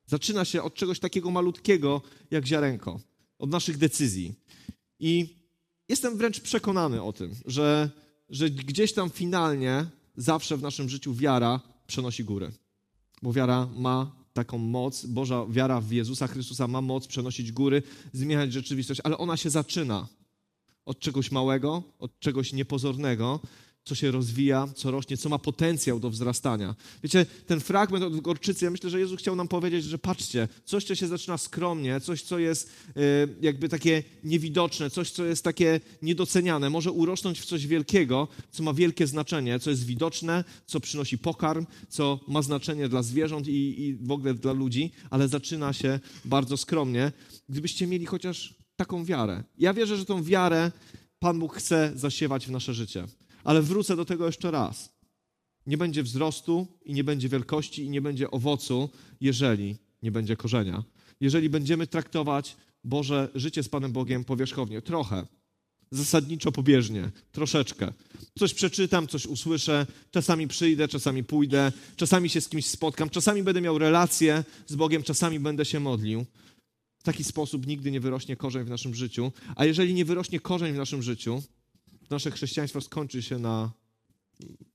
[0.06, 3.00] zaczyna się od czegoś takiego malutkiego jak ziarenko,
[3.38, 4.34] od naszych decyzji.
[5.00, 5.36] I
[5.88, 7.90] jestem wręcz przekonany o tym, że,
[8.28, 12.52] że gdzieś tam finalnie zawsze w naszym życiu wiara przenosi góry.
[13.22, 18.52] Bo wiara ma taką moc, Boża wiara w Jezusa Chrystusa ma moc przenosić góry, zmieniać
[18.52, 20.08] rzeczywistość, ale ona się zaczyna
[20.86, 23.40] od czegoś małego, od czegoś niepozornego,
[23.86, 26.74] co się rozwija, co rośnie, co ma potencjał do wzrastania.
[27.02, 30.84] Wiecie, ten fragment od gorczycy, ja myślę, że Jezus chciał nam powiedzieć, że patrzcie, coś,
[30.84, 33.00] co się zaczyna skromnie, coś, co jest e,
[33.40, 38.74] jakby takie niewidoczne, coś, co jest takie niedoceniane, może urosnąć w coś wielkiego, co ma
[38.74, 43.94] wielkie znaczenie, co jest widoczne, co przynosi pokarm, co ma znaczenie dla zwierząt i, i
[43.94, 47.12] w ogóle dla ludzi, ale zaczyna się bardzo skromnie.
[47.48, 49.44] Gdybyście mieli chociaż taką wiarę.
[49.58, 50.72] Ja wierzę, że tą wiarę
[51.18, 53.06] Pan Bóg chce zasiewać w nasze życie.
[53.44, 54.96] Ale wrócę do tego jeszcze raz.
[55.66, 60.84] Nie będzie wzrostu i nie będzie wielkości i nie będzie owocu, jeżeli nie będzie korzenia.
[61.20, 65.26] Jeżeli będziemy traktować Boże życie z Panem Bogiem powierzchownie, trochę,
[65.90, 67.92] zasadniczo pobieżnie, troszeczkę.
[68.38, 73.60] Coś przeczytam, coś usłyszę, czasami przyjdę, czasami pójdę, czasami się z kimś spotkam, czasami będę
[73.60, 76.26] miał relację z Bogiem, czasami będę się modlił.
[77.06, 79.32] Taki sposób nigdy nie wyrośnie korzeń w naszym życiu.
[79.56, 81.42] A jeżeli nie wyrośnie korzeń w naszym życiu,
[82.10, 83.72] nasze chrześcijaństwo skończy się na,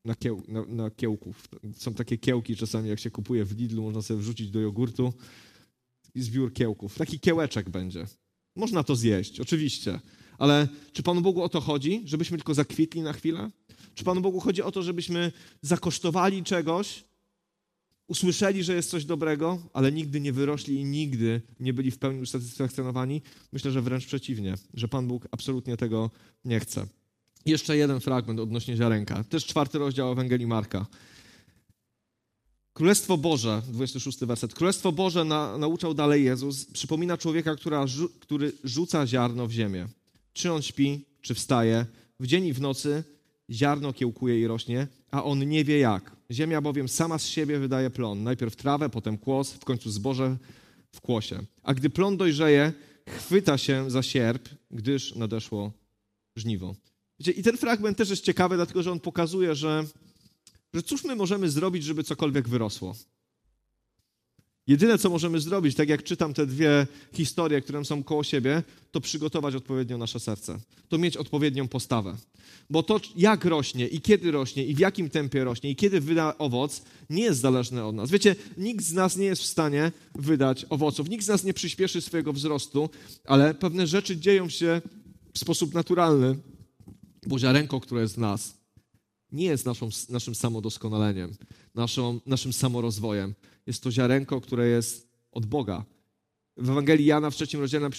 [0.06, 1.48] na, kieł, na, na kiełków.
[1.78, 5.14] Są takie kiełki czasami, jak się kupuje w Lidlu, można sobie wrzucić do jogurtu
[6.16, 6.96] i zbiór kiełków.
[6.96, 8.06] Taki kiełeczek będzie.
[8.56, 10.00] Można to zjeść, oczywiście.
[10.38, 13.52] Ale czy Panu Bogu o to chodzi, żebyśmy tylko zakwitli na chwilę?
[13.96, 17.04] Czy Panu Bogu chodzi o to, żebyśmy zakosztowali czegoś,
[18.12, 22.22] usłyszeli, że jest coś dobrego, ale nigdy nie wyrośli i nigdy nie byli w pełni
[22.22, 23.22] usatysfakcjonowani?
[23.52, 26.12] Myślę, że wręcz przeciwnie, że Pan Bóg absolutnie tego
[26.46, 26.88] nie chce.
[27.46, 29.24] Jeszcze jeden fragment odnośnie ziarenka.
[29.24, 30.86] Też czwarty rozdział Ewangelii Marka.
[32.74, 34.54] Królestwo Boże, 26 werset.
[34.54, 36.66] Królestwo Boże na, nauczał dalej Jezus.
[36.66, 37.86] Przypomina człowieka, która,
[38.20, 39.88] który rzuca ziarno w ziemię.
[40.34, 41.86] Czy on śpi, czy wstaje.
[42.20, 43.04] W dzień i w nocy
[43.50, 46.21] ziarno kiełkuje i rośnie, a on nie wie jak.
[46.32, 48.24] Ziemia bowiem sama z siebie wydaje plon.
[48.24, 50.38] Najpierw trawę, potem kłos, w końcu zboże
[50.92, 51.40] w kłosie.
[51.64, 52.74] A gdy plon dojrzeje,
[53.08, 55.72] chwyta się za sierp, gdyż nadeszło
[56.36, 56.76] żniwo.
[57.20, 59.84] Wiecie, I ten fragment też jest ciekawy, dlatego że on pokazuje, że,
[60.74, 62.96] że cóż my możemy zrobić, żeby cokolwiek wyrosło.
[64.68, 69.02] Jedyne, co możemy zrobić, tak jak czytam te dwie historie, które są koło siebie, to
[69.02, 70.60] przygotować odpowiednio nasze serce.
[70.90, 72.18] To mieć odpowiednią postawę.
[72.70, 76.38] Bo to, jak rośnie i kiedy rośnie i w jakim tempie rośnie i kiedy wyda
[76.38, 78.12] owoc, nie jest zależne od nas.
[78.12, 81.10] Wiecie, nikt z nas nie jest w stanie wydać owoców.
[81.10, 82.90] Nikt z nas nie przyspieszy swojego wzrostu,
[83.26, 84.82] ale pewne rzeczy dzieją się
[85.34, 86.36] w sposób naturalny
[87.28, 88.54] bo ziarenko, które jest w nas,
[89.32, 91.36] nie jest naszą, naszym samodoskonaleniem,
[91.76, 93.34] naszą, naszym samorozwojem.
[93.68, 95.86] Jest to ziarenko, które jest od Boga.
[96.58, 97.90] W Ewangelii Jana w trzecim rozdziale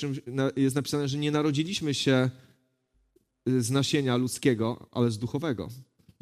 [0.57, 2.31] jest napisane, że nie narodziliśmy się
[3.47, 5.69] z nasienia ludzkiego, ale z duchowego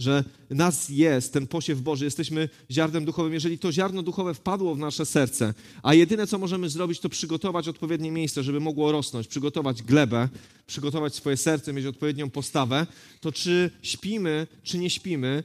[0.00, 3.34] że nas jest ten posiew Boży, jesteśmy ziarnem duchowym.
[3.34, 7.68] Jeżeli to ziarno duchowe wpadło w nasze serce, a jedyne, co możemy zrobić, to przygotować
[7.68, 10.28] odpowiednie miejsce, żeby mogło rosnąć, przygotować glebę,
[10.66, 12.86] przygotować swoje serce, mieć odpowiednią postawę,
[13.20, 15.42] to czy śpimy, czy nie śpimy,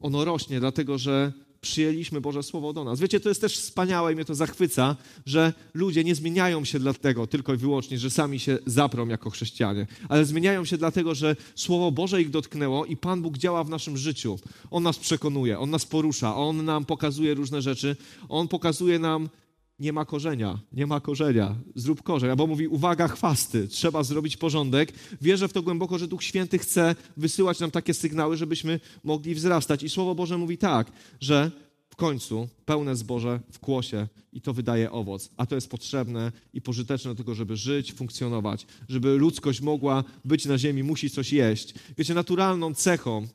[0.00, 1.32] ono rośnie, dlatego że
[1.66, 3.00] przyjęliśmy Boże Słowo do nas.
[3.00, 7.26] Wiecie, to jest też wspaniałe i mnie to zachwyca, że ludzie nie zmieniają się dlatego
[7.26, 11.92] tylko i wyłącznie, że sami się zaprą jako chrześcijanie, ale zmieniają się dlatego, że Słowo
[11.92, 14.38] Boże ich dotknęło i Pan Bóg działa w naszym życiu.
[14.70, 17.96] On nas przekonuje, On nas porusza, On nam pokazuje różne rzeczy,
[18.28, 19.28] On pokazuje nam,
[19.78, 22.30] nie ma korzenia, nie ma korzenia, zrób korzeń.
[22.30, 24.92] Albo mówi, uwaga, chwasty, trzeba zrobić porządek.
[25.20, 29.82] Wierzę w to głęboko, że Duch Święty chce wysyłać nam takie sygnały, żebyśmy mogli wzrastać.
[29.82, 31.50] I Słowo Boże mówi tak, że
[31.88, 35.30] w końcu pełne zboże w kłosie i to wydaje owoc.
[35.36, 40.46] A to jest potrzebne i pożyteczne do tego, żeby żyć, funkcjonować, żeby ludzkość mogła być
[40.46, 41.74] na ziemi, musi coś jeść.
[41.98, 43.26] Wiecie, naturalną cechą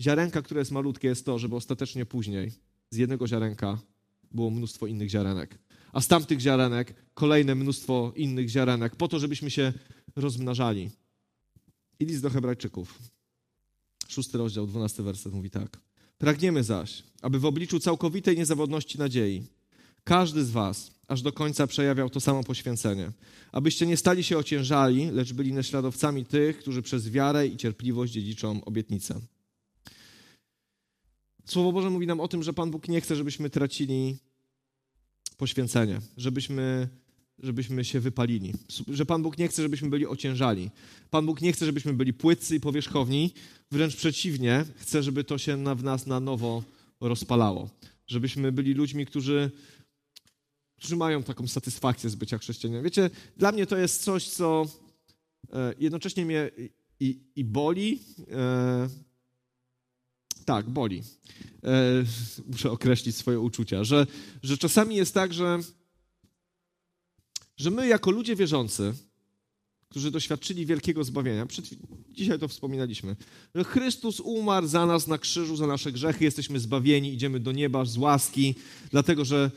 [0.00, 2.52] ziarenka, które jest malutkie, jest to, żeby ostatecznie później
[2.90, 3.78] z jednego ziarenka
[4.34, 5.58] było mnóstwo innych ziarenek.
[5.92, 9.72] A z tamtych ziarenek kolejne mnóstwo innych ziarenek, po to, żebyśmy się
[10.16, 10.90] rozmnażali.
[12.00, 12.98] I list do Hebrajczyków.
[14.08, 15.80] Szósty rozdział, dwunasty werset mówi tak.
[16.18, 19.42] Pragniemy zaś, aby w obliczu całkowitej niezawodności nadziei
[20.04, 23.12] każdy z was aż do końca przejawiał to samo poświęcenie,
[23.52, 28.64] abyście nie stali się ociężali, lecz byli naśladowcami tych, którzy przez wiarę i cierpliwość dziedziczą
[28.64, 29.20] obietnicę.
[31.44, 34.18] Słowo Boże mówi nam o tym, że Pan Bóg nie chce, żebyśmy tracili
[35.36, 36.88] poświęcenie, żebyśmy,
[37.38, 38.52] żebyśmy się wypalili,
[38.88, 40.70] że Pan Bóg nie chce, żebyśmy byli ociężali.
[41.10, 43.34] Pan Bóg nie chce, żebyśmy byli płytcy i powierzchowni,
[43.70, 46.62] wręcz przeciwnie, chce, żeby to się w nas na nowo
[47.00, 47.70] rozpalało.
[48.06, 49.50] Żebyśmy byli ludźmi, którzy,
[50.76, 52.84] którzy mają taką satysfakcję z bycia chrześcijaninem.
[52.84, 54.66] Wiecie, dla mnie to jest coś, co
[55.52, 56.50] e, jednocześnie mnie
[57.00, 57.98] i, i boli,
[58.30, 59.11] e,
[60.44, 61.02] tak, boli.
[61.64, 62.04] E,
[62.46, 64.06] muszę określić swoje uczucia, że,
[64.42, 65.58] że czasami jest tak, że,
[67.56, 68.94] że my jako ludzie wierzący,
[69.88, 71.66] którzy doświadczyli wielkiego zbawienia, przed,
[72.10, 73.16] dzisiaj to wspominaliśmy,
[73.54, 77.84] że Chrystus umarł za nas na krzyżu, za nasze grzechy, jesteśmy zbawieni, idziemy do nieba
[77.84, 78.54] z łaski,
[78.90, 79.50] dlatego że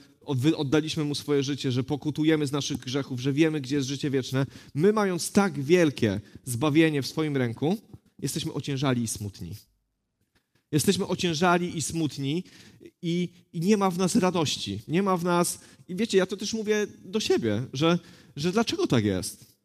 [0.55, 4.45] oddaliśmy Mu swoje życie, że pokutujemy z naszych grzechów, że wiemy, gdzie jest życie wieczne.
[4.73, 7.77] My, mając tak wielkie zbawienie w swoim ręku,
[8.19, 9.55] jesteśmy ociężali i smutni.
[10.71, 12.43] Jesteśmy ociężali i smutni
[13.01, 15.59] i, i, nie ma w nas radości, nie ma w nas...
[15.87, 17.99] I wiecie, ja to też mówię do siebie, że,
[18.35, 19.55] że dlaczego tak jest?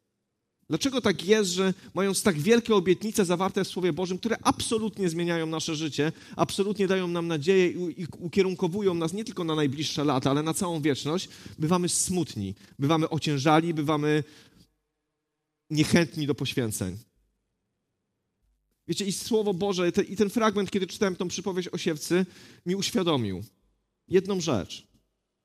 [0.70, 5.46] Dlaczego tak jest, że mając tak wielkie obietnice zawarte w Słowie Bożym, które absolutnie zmieniają
[5.46, 10.42] nasze życie, absolutnie dają nam nadzieję i, ukierunkowują nas nie tylko na najbliższe lata, ale
[10.42, 14.24] na całą wieczność, bywamy smutni, bywamy ociężali, bywamy
[15.70, 16.98] niechętni do poświęceń.
[18.90, 22.26] Wiecie, i Słowo Boże, te, i ten fragment, kiedy czytałem tą przypowieść o siewcy,
[22.66, 23.44] mi uświadomił
[24.08, 24.86] jedną rzecz,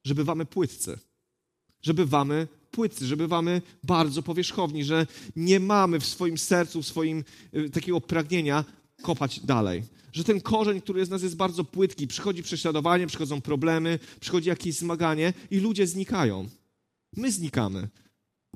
[0.05, 0.99] że bywamy płytcy,
[1.81, 7.23] że bywamy płytcy, że bywamy bardzo powierzchowni, że nie mamy w swoim sercu, w swoim
[7.55, 8.65] y, takiego pragnienia
[9.01, 9.83] kopać dalej.
[10.13, 12.07] Że ten korzeń, który jest w nas, jest bardzo płytki.
[12.07, 16.49] Przychodzi prześladowanie, przychodzą problemy, przychodzi jakieś zmaganie i ludzie znikają.
[17.17, 17.89] My znikamy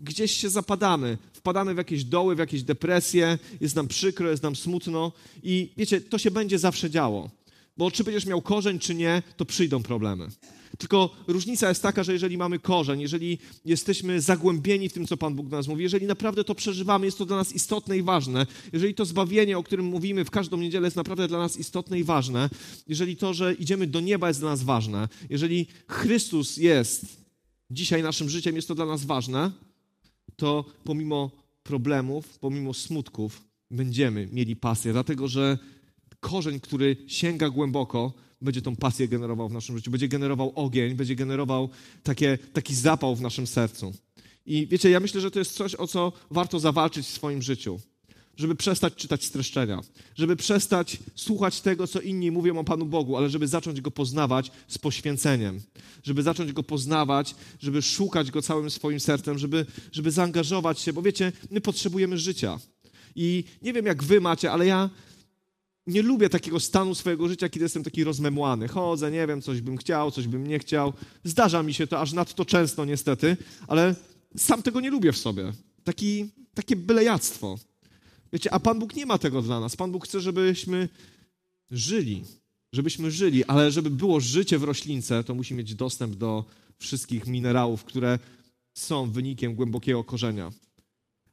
[0.01, 4.55] gdzieś się zapadamy, wpadamy w jakieś doły, w jakieś depresje, jest nam przykro, jest nam
[4.55, 5.11] smutno
[5.43, 7.29] i wiecie, to się będzie zawsze działo.
[7.77, 10.27] Bo czy będziesz miał korzeń, czy nie, to przyjdą problemy.
[10.77, 15.35] Tylko różnica jest taka, że jeżeli mamy korzeń, jeżeli jesteśmy zagłębieni w tym, co Pan
[15.35, 18.45] Bóg do nas mówi, jeżeli naprawdę to przeżywamy, jest to dla nas istotne i ważne,
[18.73, 22.03] jeżeli to zbawienie, o którym mówimy w każdą niedzielę, jest naprawdę dla nas istotne i
[22.03, 22.49] ważne,
[22.87, 27.05] jeżeli to, że idziemy do nieba, jest dla nas ważne, jeżeli Chrystus jest
[27.71, 29.51] dzisiaj naszym życiem, jest to dla nas ważne,
[30.35, 31.31] to pomimo
[31.63, 35.57] problemów, pomimo smutków, będziemy mieli pasję, dlatego że
[36.19, 41.15] korzeń, który sięga głęboko, będzie tą pasję generował w naszym życiu, będzie generował ogień, będzie
[41.15, 41.69] generował
[42.03, 43.93] takie, taki zapał w naszym sercu.
[44.45, 47.79] I wiecie, ja myślę, że to jest coś, o co warto zawalczyć w swoim życiu
[48.39, 49.81] żeby przestać czytać streszczenia,
[50.15, 54.51] żeby przestać słuchać tego, co inni mówią o Panu Bogu, ale żeby zacząć Go poznawać
[54.67, 55.61] z poświęceniem,
[56.03, 61.01] żeby zacząć Go poznawać, żeby szukać Go całym swoim sercem, żeby, żeby zaangażować się, bo
[61.01, 62.59] wiecie, my potrzebujemy życia.
[63.15, 64.89] I nie wiem, jak wy macie, ale ja
[65.87, 68.67] nie lubię takiego stanu swojego życia, kiedy jestem taki rozmemłany.
[68.67, 70.93] Chodzę, nie wiem, coś bym chciał, coś bym nie chciał.
[71.23, 73.95] Zdarza mi się to aż nadto często, niestety, ale
[74.37, 75.53] sam tego nie lubię w sobie.
[75.83, 77.68] Taki, takie bylejactwo.
[78.33, 79.75] Wiecie, a Pan Bóg nie ma tego dla nas.
[79.75, 80.89] Pan Bóg chce, żebyśmy
[81.71, 82.23] żyli,
[82.73, 86.45] żebyśmy żyli, ale żeby było życie w roślince, to musi mieć dostęp do
[86.77, 88.19] wszystkich minerałów, które
[88.73, 90.51] są wynikiem głębokiego korzenia.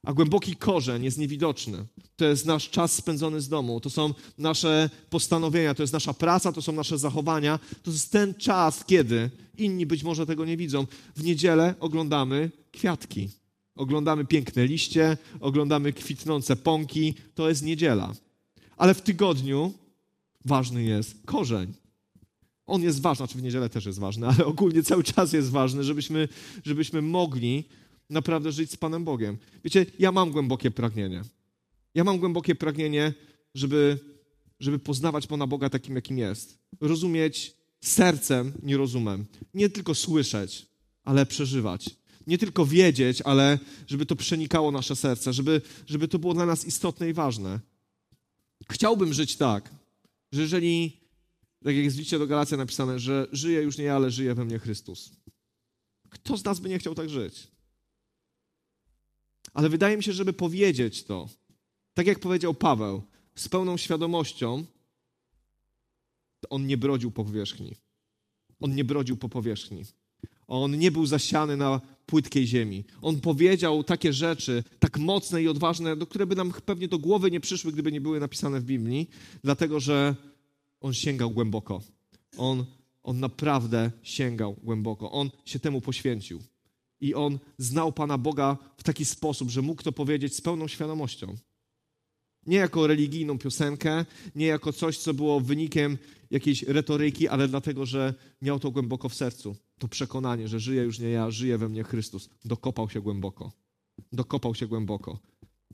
[0.07, 1.87] A głęboki korzeń jest niewidoczny.
[2.17, 6.53] To jest nasz czas spędzony z domu, to są nasze postanowienia, to jest nasza praca,
[6.53, 7.59] to są nasze zachowania.
[7.83, 10.87] To jest ten czas, kiedy inni być może tego nie widzą.
[11.17, 13.29] W niedzielę oglądamy kwiatki.
[13.77, 17.15] Oglądamy piękne liście, oglądamy kwitnące pąki.
[17.35, 18.15] To jest niedziela.
[18.77, 19.73] Ale w tygodniu
[20.45, 21.73] ważny jest korzeń.
[22.67, 25.85] On jest ważny, znaczy w niedzielę też jest ważny, ale ogólnie cały czas jest ważny,
[25.85, 26.29] żebyśmy,
[26.65, 27.65] żebyśmy mogli
[28.11, 29.39] naprawdę żyć z Panem Bogiem.
[29.65, 31.23] Wiecie, ja mam głębokie pragnienie.
[31.95, 33.15] Ja mam głębokie pragnienie,
[33.55, 33.99] żeby,
[34.61, 36.59] żeby poznawać Pana Boga takim, jakim jest.
[36.81, 39.25] Rozumieć sercem, nie rozumem.
[39.55, 40.67] Nie tylko słyszeć,
[41.05, 41.91] ale przeżywać
[42.27, 46.65] nie tylko wiedzieć, ale żeby to przenikało nasze serce, żeby, żeby to było dla nas
[46.65, 47.61] istotne i ważne.
[48.73, 49.71] Chciałbym żyć tak,
[50.33, 51.01] że jeżeli,
[51.65, 54.35] tak jak jest w liście do Galacja napisane, że żyje już nie ja, ale żyje
[54.35, 55.11] we mnie Chrystus.
[56.11, 57.49] Kto z nas by nie chciał tak żyć?
[59.55, 61.29] Ale wydaje mi się, żeby powiedzieć to,
[61.95, 63.03] tak jak powiedział Paweł,
[63.35, 64.65] z pełną świadomością,
[66.51, 67.77] on nie brodził po powierzchni.
[68.61, 69.85] On nie brodził po powierzchni.
[70.47, 72.85] On nie był zasiany na płytkiej ziemi.
[73.03, 77.31] On powiedział takie rzeczy, tak mocne i odważne, do które by nam pewnie do głowy
[77.31, 79.11] nie przyszły, gdyby nie były napisane w Biblii,
[79.45, 80.15] dlatego że
[80.81, 81.83] on sięgał głęboko.
[82.37, 82.65] On,
[83.03, 85.13] on naprawdę sięgał głęboko.
[85.13, 86.43] On się temu poświęcił.
[87.01, 91.37] I on znał Pana Boga w taki sposób, że mógł to powiedzieć z pełną świadomością.
[92.47, 95.99] Nie jako religijną piosenkę, nie jako coś, co było wynikiem
[96.31, 99.57] jakiejś retoryki, ale dlatego, że miał to głęboko w sercu.
[99.79, 102.29] To przekonanie, że żyje już nie ja, żyje we mnie Chrystus.
[102.45, 103.53] Dokopał się głęboko.
[104.13, 105.19] Dokopał się głęboko.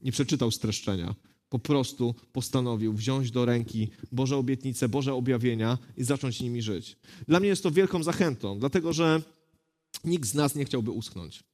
[0.03, 1.15] Nie przeczytał streszczenia.
[1.49, 6.97] Po prostu postanowił wziąć do ręki Boże obietnice, Boże objawienia i zacząć nimi żyć.
[7.29, 9.23] Dla mnie jest to wielką zachętą, dlatego że
[10.05, 11.45] nikt z nas nie chciałby uschnąć.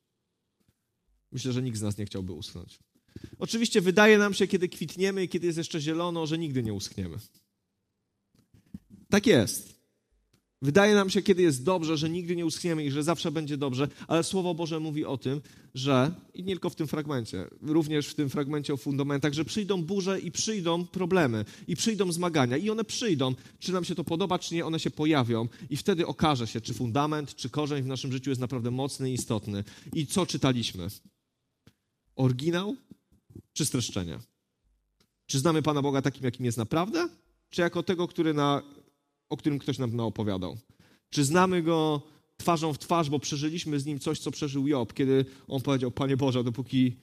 [1.32, 2.78] Myślę, że nikt z nas nie chciałby uschnąć.
[3.38, 7.18] Oczywiście wydaje nam się, kiedy kwitniemy i kiedy jest jeszcze zielono, że nigdy nie uschniemy.
[9.10, 9.78] Tak jest.
[10.62, 13.88] Wydaje nam się, kiedy jest dobrze, że nigdy nie uschniemy i że zawsze będzie dobrze,
[14.08, 15.40] ale Słowo Boże mówi o tym,
[15.74, 19.82] że, i nie tylko w tym fragmencie, również w tym fragmencie o fundamentach, że przyjdą
[19.82, 23.34] burze i przyjdą problemy, i przyjdą zmagania, i one przyjdą.
[23.58, 26.74] Czy nam się to podoba, czy nie, one się pojawią, i wtedy okaże się, czy
[26.74, 29.64] fundament, czy korzeń w naszym życiu jest naprawdę mocny i istotny.
[29.94, 30.88] I co czytaliśmy?
[32.16, 32.76] Oryginał,
[33.52, 34.18] czy streszczenie?
[35.26, 37.08] Czy znamy Pana Boga takim, jakim jest naprawdę?
[37.50, 38.62] Czy jako tego, który na,
[39.28, 40.58] o którym ktoś nam opowiadał?
[41.10, 42.02] Czy znamy Go
[42.36, 46.16] twarzą w twarz, bo przeżyliśmy z Nim coś, co przeżył Job, kiedy On powiedział, Panie
[46.16, 46.96] Boże, dopóki,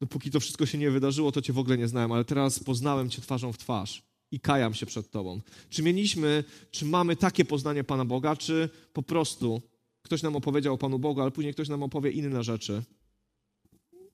[0.00, 3.10] dopóki to wszystko się nie wydarzyło, to Cię w ogóle nie znałem, ale teraz poznałem
[3.10, 5.40] Cię twarzą w twarz i kajam się przed Tobą.
[5.68, 9.62] Czy mieliśmy, czy mamy takie poznanie Pana Boga, czy po prostu
[10.02, 12.82] ktoś nam opowiedział o Panu Bogu, ale później ktoś nam opowie inne rzeczy?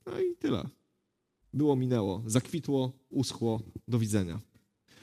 [0.06, 0.68] No i tyle.
[1.54, 4.40] Było, minęło, zakwitło, uschło, do widzenia.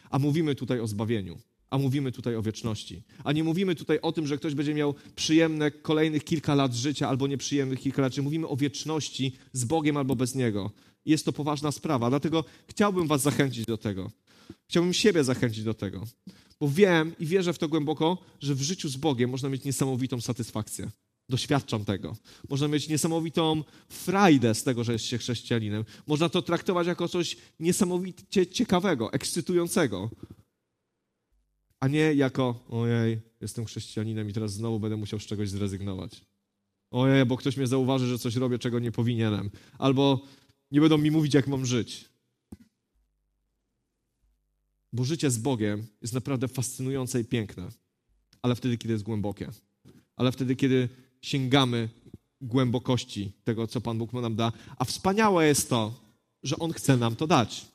[0.09, 1.39] A mówimy tutaj o zbawieniu,
[1.69, 3.03] a mówimy tutaj o wieczności.
[3.23, 7.09] A nie mówimy tutaj o tym, że ktoś będzie miał przyjemne kolejnych kilka lat życia
[7.09, 8.13] albo nieprzyjemnych kilka lat.
[8.13, 10.71] Czyli mówimy o wieczności z Bogiem albo bez Niego.
[11.05, 14.11] Jest to poważna sprawa, dlatego chciałbym Was zachęcić do tego.
[14.69, 16.07] Chciałbym siebie zachęcić do tego,
[16.59, 20.21] bo wiem i wierzę w to głęboko, że w życiu z Bogiem można mieć niesamowitą
[20.21, 20.91] satysfakcję.
[21.29, 22.15] Doświadczam tego.
[22.49, 25.85] Można mieć niesamowitą frajdę z tego, że jest się chrześcijaninem.
[26.07, 30.09] Można to traktować jako coś niesamowicie ciekawego, ekscytującego.
[31.79, 36.25] A nie jako, ojej, jestem chrześcijaninem i teraz znowu będę musiał z czegoś zrezygnować.
[36.91, 39.49] Ojej, bo ktoś mnie zauważy, że coś robię, czego nie powinienem.
[39.77, 40.21] Albo
[40.71, 42.09] nie będą mi mówić, jak mam żyć.
[44.93, 47.69] Bo życie z Bogiem jest naprawdę fascynujące i piękne,
[48.41, 49.49] ale wtedy, kiedy jest głębokie.
[50.15, 50.89] Ale wtedy, kiedy
[51.21, 51.89] sięgamy
[52.41, 54.51] głębokości tego, co Pan Bóg nam da.
[54.77, 55.99] A wspaniałe jest to,
[56.43, 57.65] że On chce nam to dać.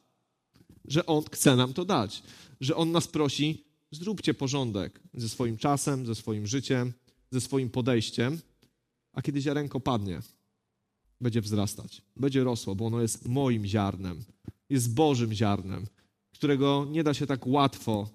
[0.85, 2.23] Że On chce nam to dać.
[2.61, 6.93] Że On nas prosi, zróbcie porządek ze swoim czasem, ze swoim życiem,
[7.31, 8.39] ze swoim podejściem,
[9.13, 10.21] a kiedy ziarenko padnie,
[11.21, 14.25] będzie wzrastać, będzie rosło, bo ono jest moim ziarnem,
[14.71, 15.87] jest Bożym ziarnem,
[16.33, 18.09] którego nie da się tak łatwo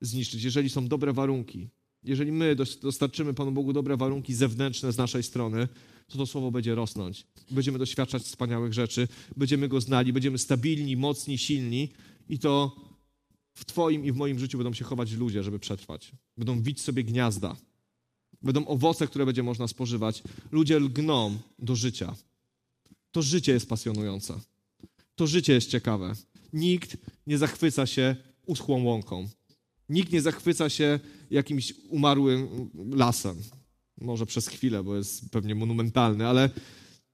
[0.00, 1.68] zniszczyć, jeżeli są dobre warunki,
[2.04, 5.68] jeżeli my dostarczymy Panu Bogu dobre warunki zewnętrzne z naszej strony,
[6.08, 7.26] to to słowo będzie rosnąć.
[7.50, 11.88] Będziemy doświadczać wspaniałych rzeczy, będziemy go znali, będziemy stabilni, mocni, silni
[12.28, 12.76] i to
[13.58, 16.12] w Twoim i w moim życiu będą się chować ludzie, żeby przetrwać.
[16.36, 17.56] Będą wić sobie gniazda.
[18.42, 20.22] Będą owoce, które będzie można spożywać.
[20.50, 22.16] Ludzie lgną do życia.
[23.12, 24.40] To życie jest pasjonujące.
[25.14, 26.14] To życie jest ciekawe.
[26.52, 26.96] Nikt
[27.26, 29.28] nie zachwyca się uschłą łąką.
[29.88, 31.00] Nikt nie zachwyca się
[31.30, 33.36] jakimś umarłym lasem.
[34.00, 36.50] Może przez chwilę, bo jest pewnie monumentalny, ale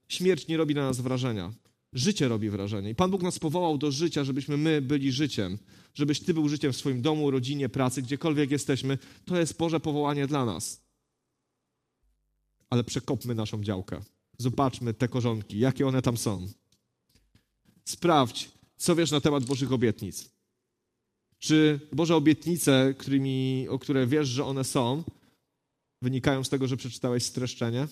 [0.08, 1.52] śmierć nie robi na nas wrażenia.
[1.94, 2.90] Życie robi wrażenie.
[2.90, 5.58] I Pan Bóg nas powołał do życia, żebyśmy my byli życiem.
[5.94, 8.98] Żebyś Ty był życiem w swoim domu, rodzinie, pracy, gdziekolwiek jesteśmy.
[9.24, 10.84] To jest Boże powołanie dla nas.
[12.70, 14.00] Ale przekopmy naszą działkę.
[14.38, 16.46] Zobaczmy te korzonki, jakie one tam są.
[17.84, 20.30] Sprawdź, co wiesz na temat Bożych obietnic.
[21.38, 25.04] Czy Boże obietnice, którymi, o które wiesz, że one są,
[26.02, 27.88] wynikają z tego, że przeczytałeś streszczenie?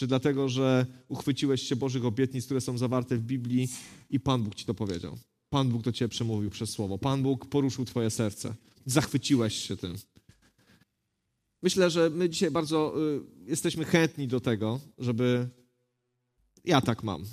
[0.00, 3.68] Czy dlatego, że uchwyciłeś się Bożych obietnic, które są zawarte w Biblii
[4.10, 5.18] i Pan Bóg ci to powiedział?
[5.50, 6.98] Pan Bóg do ciebie przemówił przez słowo.
[6.98, 8.54] Pan Bóg poruszył twoje serce.
[8.86, 9.94] Zachwyciłeś się tym.
[11.62, 12.94] Myślę, że my dzisiaj bardzo
[13.46, 15.48] y, jesteśmy chętni do tego, żeby.
[16.64, 17.24] Ja tak mam.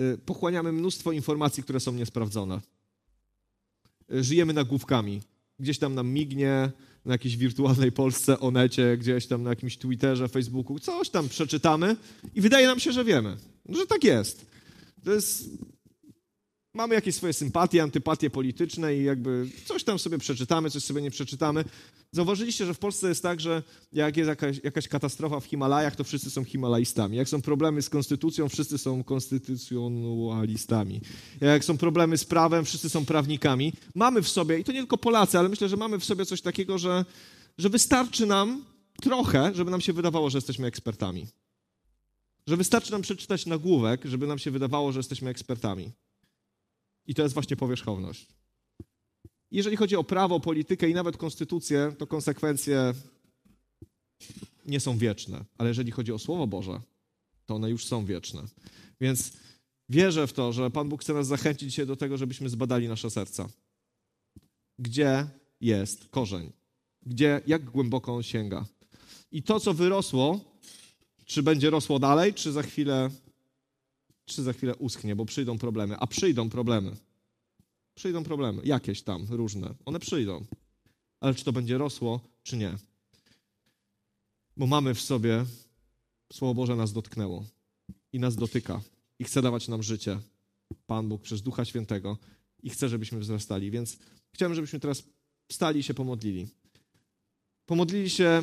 [0.00, 2.60] Y, pochłaniamy mnóstwo informacji, które są niesprawdzone
[4.10, 5.22] żyjemy nagłówkami.
[5.58, 6.70] Gdzieś tam nam mignie
[7.04, 11.96] na jakiejś wirtualnej Polsce, Onecie, gdzieś tam na jakimś Twitterze, Facebooku, coś tam przeczytamy
[12.34, 13.36] i wydaje nam się, że wiemy,
[13.68, 14.46] że tak jest.
[15.04, 15.48] To jest
[16.74, 21.10] mamy jakieś swoje sympatie, antypatie polityczne i jakby coś tam sobie przeczytamy, coś sobie nie
[21.10, 21.64] przeczytamy.
[22.12, 23.62] Zauważyliście, że w Polsce jest tak, że
[23.92, 27.16] jak jest jakaś, jakaś katastrofa w Himalajach, to wszyscy są Himalajstami.
[27.16, 31.00] Jak są problemy z konstytucją, wszyscy są konstytucjonalistami.
[31.40, 33.72] Jak są problemy z prawem, wszyscy są prawnikami.
[33.94, 36.42] Mamy w sobie, i to nie tylko Polacy, ale myślę, że mamy w sobie coś
[36.42, 37.04] takiego, że,
[37.58, 38.64] że wystarczy nam
[39.02, 41.26] trochę, żeby nam się wydawało, że jesteśmy ekspertami.
[42.46, 45.92] Że wystarczy nam przeczytać nagłówek, żeby nam się wydawało, że jesteśmy ekspertami.
[47.10, 48.26] I to jest właśnie powierzchowność.
[49.50, 52.94] Jeżeli chodzi o prawo, politykę i nawet konstytucję, to konsekwencje
[54.66, 55.44] nie są wieczne.
[55.58, 56.80] Ale jeżeli chodzi o Słowo Boże,
[57.46, 58.42] to one już są wieczne.
[59.00, 59.32] Więc
[59.88, 63.10] wierzę w to, że Pan Bóg chce nas zachęcić dzisiaj do tego, żebyśmy zbadali nasze
[63.10, 63.48] serca.
[64.78, 65.26] Gdzie
[65.60, 66.52] jest korzeń?
[67.06, 68.66] Gdzie, jak głęboko on sięga?
[69.32, 70.40] I to, co wyrosło,
[71.24, 73.10] czy będzie rosło dalej, czy za chwilę,
[74.34, 75.96] czy za chwilę uschnie, bo przyjdą problemy.
[75.98, 76.96] A przyjdą problemy.
[77.94, 79.74] Przyjdą problemy, jakieś tam, różne.
[79.84, 80.44] One przyjdą.
[81.20, 82.76] Ale czy to będzie rosło, czy nie?
[84.56, 85.44] Bo mamy w sobie,
[86.32, 87.44] Słowo Boże nas dotknęło
[88.12, 88.80] i nas dotyka
[89.18, 90.18] i chce dawać nam życie.
[90.86, 92.18] Pan Bóg przez Ducha Świętego
[92.62, 93.70] i chce, żebyśmy wzrastali.
[93.70, 93.98] Więc
[94.32, 95.02] chciałem, żebyśmy teraz
[95.48, 96.48] wstali i się pomodlili.
[97.66, 98.42] Pomodlili się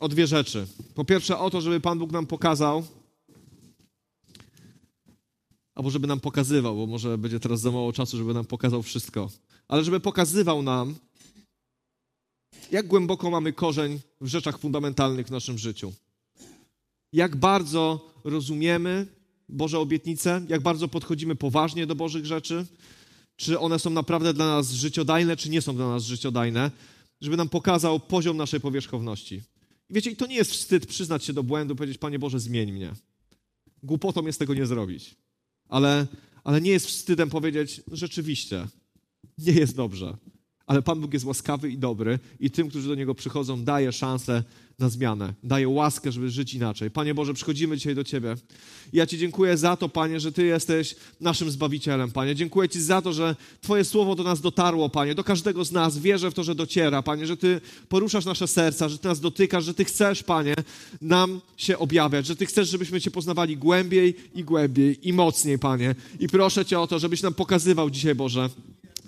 [0.00, 0.66] o dwie rzeczy.
[0.94, 2.86] Po pierwsze o to, żeby Pan Bóg nam pokazał,
[5.74, 9.30] albo żeby nam pokazywał, bo może będzie teraz za mało czasu, żeby nam pokazał wszystko,
[9.68, 10.94] ale żeby pokazywał nam,
[12.70, 15.92] jak głęboko mamy korzeń w rzeczach fundamentalnych w naszym życiu.
[17.12, 19.06] Jak bardzo rozumiemy
[19.48, 22.66] Boże obietnice, jak bardzo podchodzimy poważnie do Bożych rzeczy,
[23.36, 26.70] czy one są naprawdę dla nas życiodajne, czy nie są dla nas życiodajne,
[27.20, 29.42] żeby nam pokazał poziom naszej powierzchowności.
[29.90, 32.72] I wiecie, i to nie jest wstyd przyznać się do błędu, powiedzieć, Panie Boże, zmień
[32.72, 32.92] mnie.
[33.82, 35.16] Głupotą jest tego nie zrobić.
[35.70, 36.06] Ale,
[36.44, 38.66] ale nie jest wstydem powiedzieć, rzeczywiście,
[39.38, 40.16] nie jest dobrze.
[40.70, 44.42] Ale Pan Bóg jest łaskawy i dobry i tym, którzy do Niego przychodzą, daje szansę
[44.78, 45.34] na zmianę.
[45.44, 46.90] Daje łaskę, żeby żyć inaczej.
[46.90, 48.34] Panie Boże, przychodzimy dzisiaj do Ciebie.
[48.92, 52.34] Ja Ci dziękuję za to, Panie, że Ty jesteś naszym Zbawicielem, Panie.
[52.34, 55.98] Dziękuję Ci za to, że Twoje słowo do nas dotarło, Panie, do każdego z nas.
[55.98, 59.64] Wierzę w to, że dociera, Panie, że Ty poruszasz nasze serca, że Ty nas dotykasz,
[59.64, 60.54] że Ty chcesz, Panie,
[61.00, 65.94] nam się objawiać, że Ty chcesz, żebyśmy Cię poznawali głębiej i głębiej i mocniej, Panie.
[66.20, 68.50] I proszę Cię o to, żebyś nam pokazywał dzisiaj, Boże,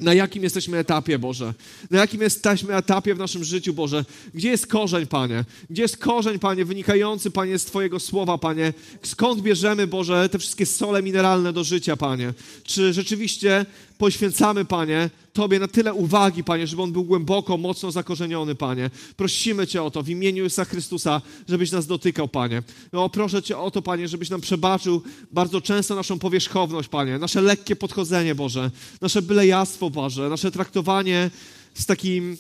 [0.01, 1.55] na jakim jesteśmy etapie, Boże?
[1.91, 4.05] Na jakim jesteśmy etapie w naszym życiu, Boże?
[4.35, 5.45] Gdzie jest korzeń, Panie?
[5.71, 8.73] Gdzie jest korzeń, Panie, wynikający, Panie, z Twojego słowa, Panie?
[9.03, 12.35] Skąd bierzemy, Boże, te wszystkie sole mineralne do życia, Panie?
[12.65, 13.67] Czy rzeczywiście
[14.03, 18.91] poświęcamy, Panie, Tobie na tyle uwagi, Panie, żeby On był głęboko, mocno zakorzeniony, Panie.
[19.17, 22.63] Prosimy Cię o to w imieniu Jezusa Chrystusa, żebyś nas dotykał, Panie.
[22.93, 27.41] No, proszę Cię o to, Panie, żebyś nam przebaczył bardzo często naszą powierzchowność, Panie, nasze
[27.41, 31.31] lekkie podchodzenie, Boże, nasze bylejastwo, Boże, nasze traktowanie
[31.75, 32.37] z takim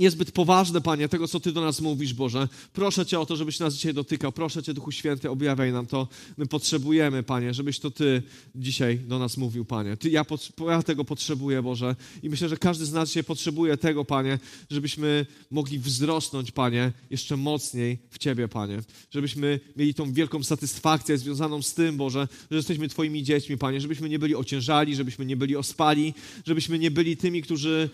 [0.00, 2.48] niezbyt poważne, Panie, tego, co Ty do nas mówisz, Boże.
[2.72, 4.32] Proszę Cię o to, żebyś nas dzisiaj dotykał.
[4.32, 6.08] Proszę Cię, Duchu Święty, objawiaj nam to.
[6.36, 8.22] My potrzebujemy, Panie, żebyś to Ty
[8.54, 9.96] dzisiaj do nas mówił, Panie.
[9.96, 10.24] Ty, ja,
[10.68, 11.96] ja tego potrzebuję, Boże.
[12.22, 14.38] I myślę, że każdy z nas dzisiaj potrzebuje tego, Panie,
[14.70, 18.78] żebyśmy mogli wzrosnąć, Panie, jeszcze mocniej w Ciebie, Panie.
[19.10, 23.80] Żebyśmy mieli tą wielką satysfakcję związaną z tym, Boże, że jesteśmy Twoimi dziećmi, Panie.
[23.80, 26.14] Żebyśmy nie byli ociężali, żebyśmy nie byli ospali,
[26.46, 27.90] żebyśmy nie byli tymi, którzy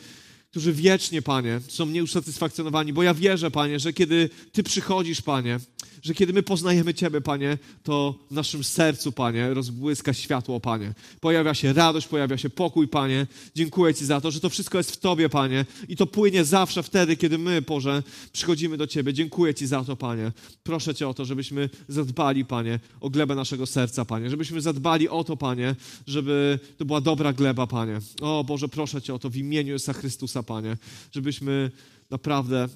[0.56, 5.60] którzy wiecznie, Panie, są nieusatysfakcjonowani, bo ja wierzę, Panie, że kiedy Ty przychodzisz, Panie,
[6.02, 10.94] że kiedy my poznajemy Ciebie, Panie, to w naszym sercu, Panie, rozbłyska światło, Panie.
[11.20, 13.26] Pojawia się radość, pojawia się pokój, Panie.
[13.54, 15.64] Dziękuję Ci za to, że to wszystko jest w Tobie, Panie.
[15.88, 18.02] I to płynie zawsze wtedy, kiedy my, Boże,
[18.32, 19.12] przychodzimy do Ciebie.
[19.12, 20.32] Dziękuję Ci za to, Panie.
[20.62, 24.30] Proszę Cię o to, żebyśmy zadbali, Panie, o glebę naszego serca, Panie.
[24.30, 25.76] Żebyśmy zadbali o to, Panie,
[26.06, 28.00] żeby to była dobra gleba, Panie.
[28.20, 30.76] O Boże, proszę Cię o to w imieniu Jezusa Chrystusa, Panie.
[31.12, 31.70] Żebyśmy
[32.10, 32.68] naprawdę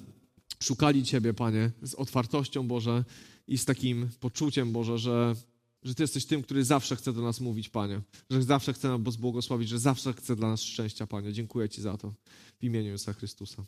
[0.59, 3.03] szukali Ciebie, Panie, z otwartością, Boże,
[3.47, 5.35] i z takim poczuciem, Boże, że,
[5.83, 9.17] że Ty jesteś tym, który zawsze chce do nas mówić, Panie, że zawsze chce nas
[9.17, 11.33] błogosławić, że zawsze chce dla nas szczęścia, Panie.
[11.33, 12.13] Dziękuję Ci za to
[12.59, 13.63] w imieniu Jezusa Chrystusa.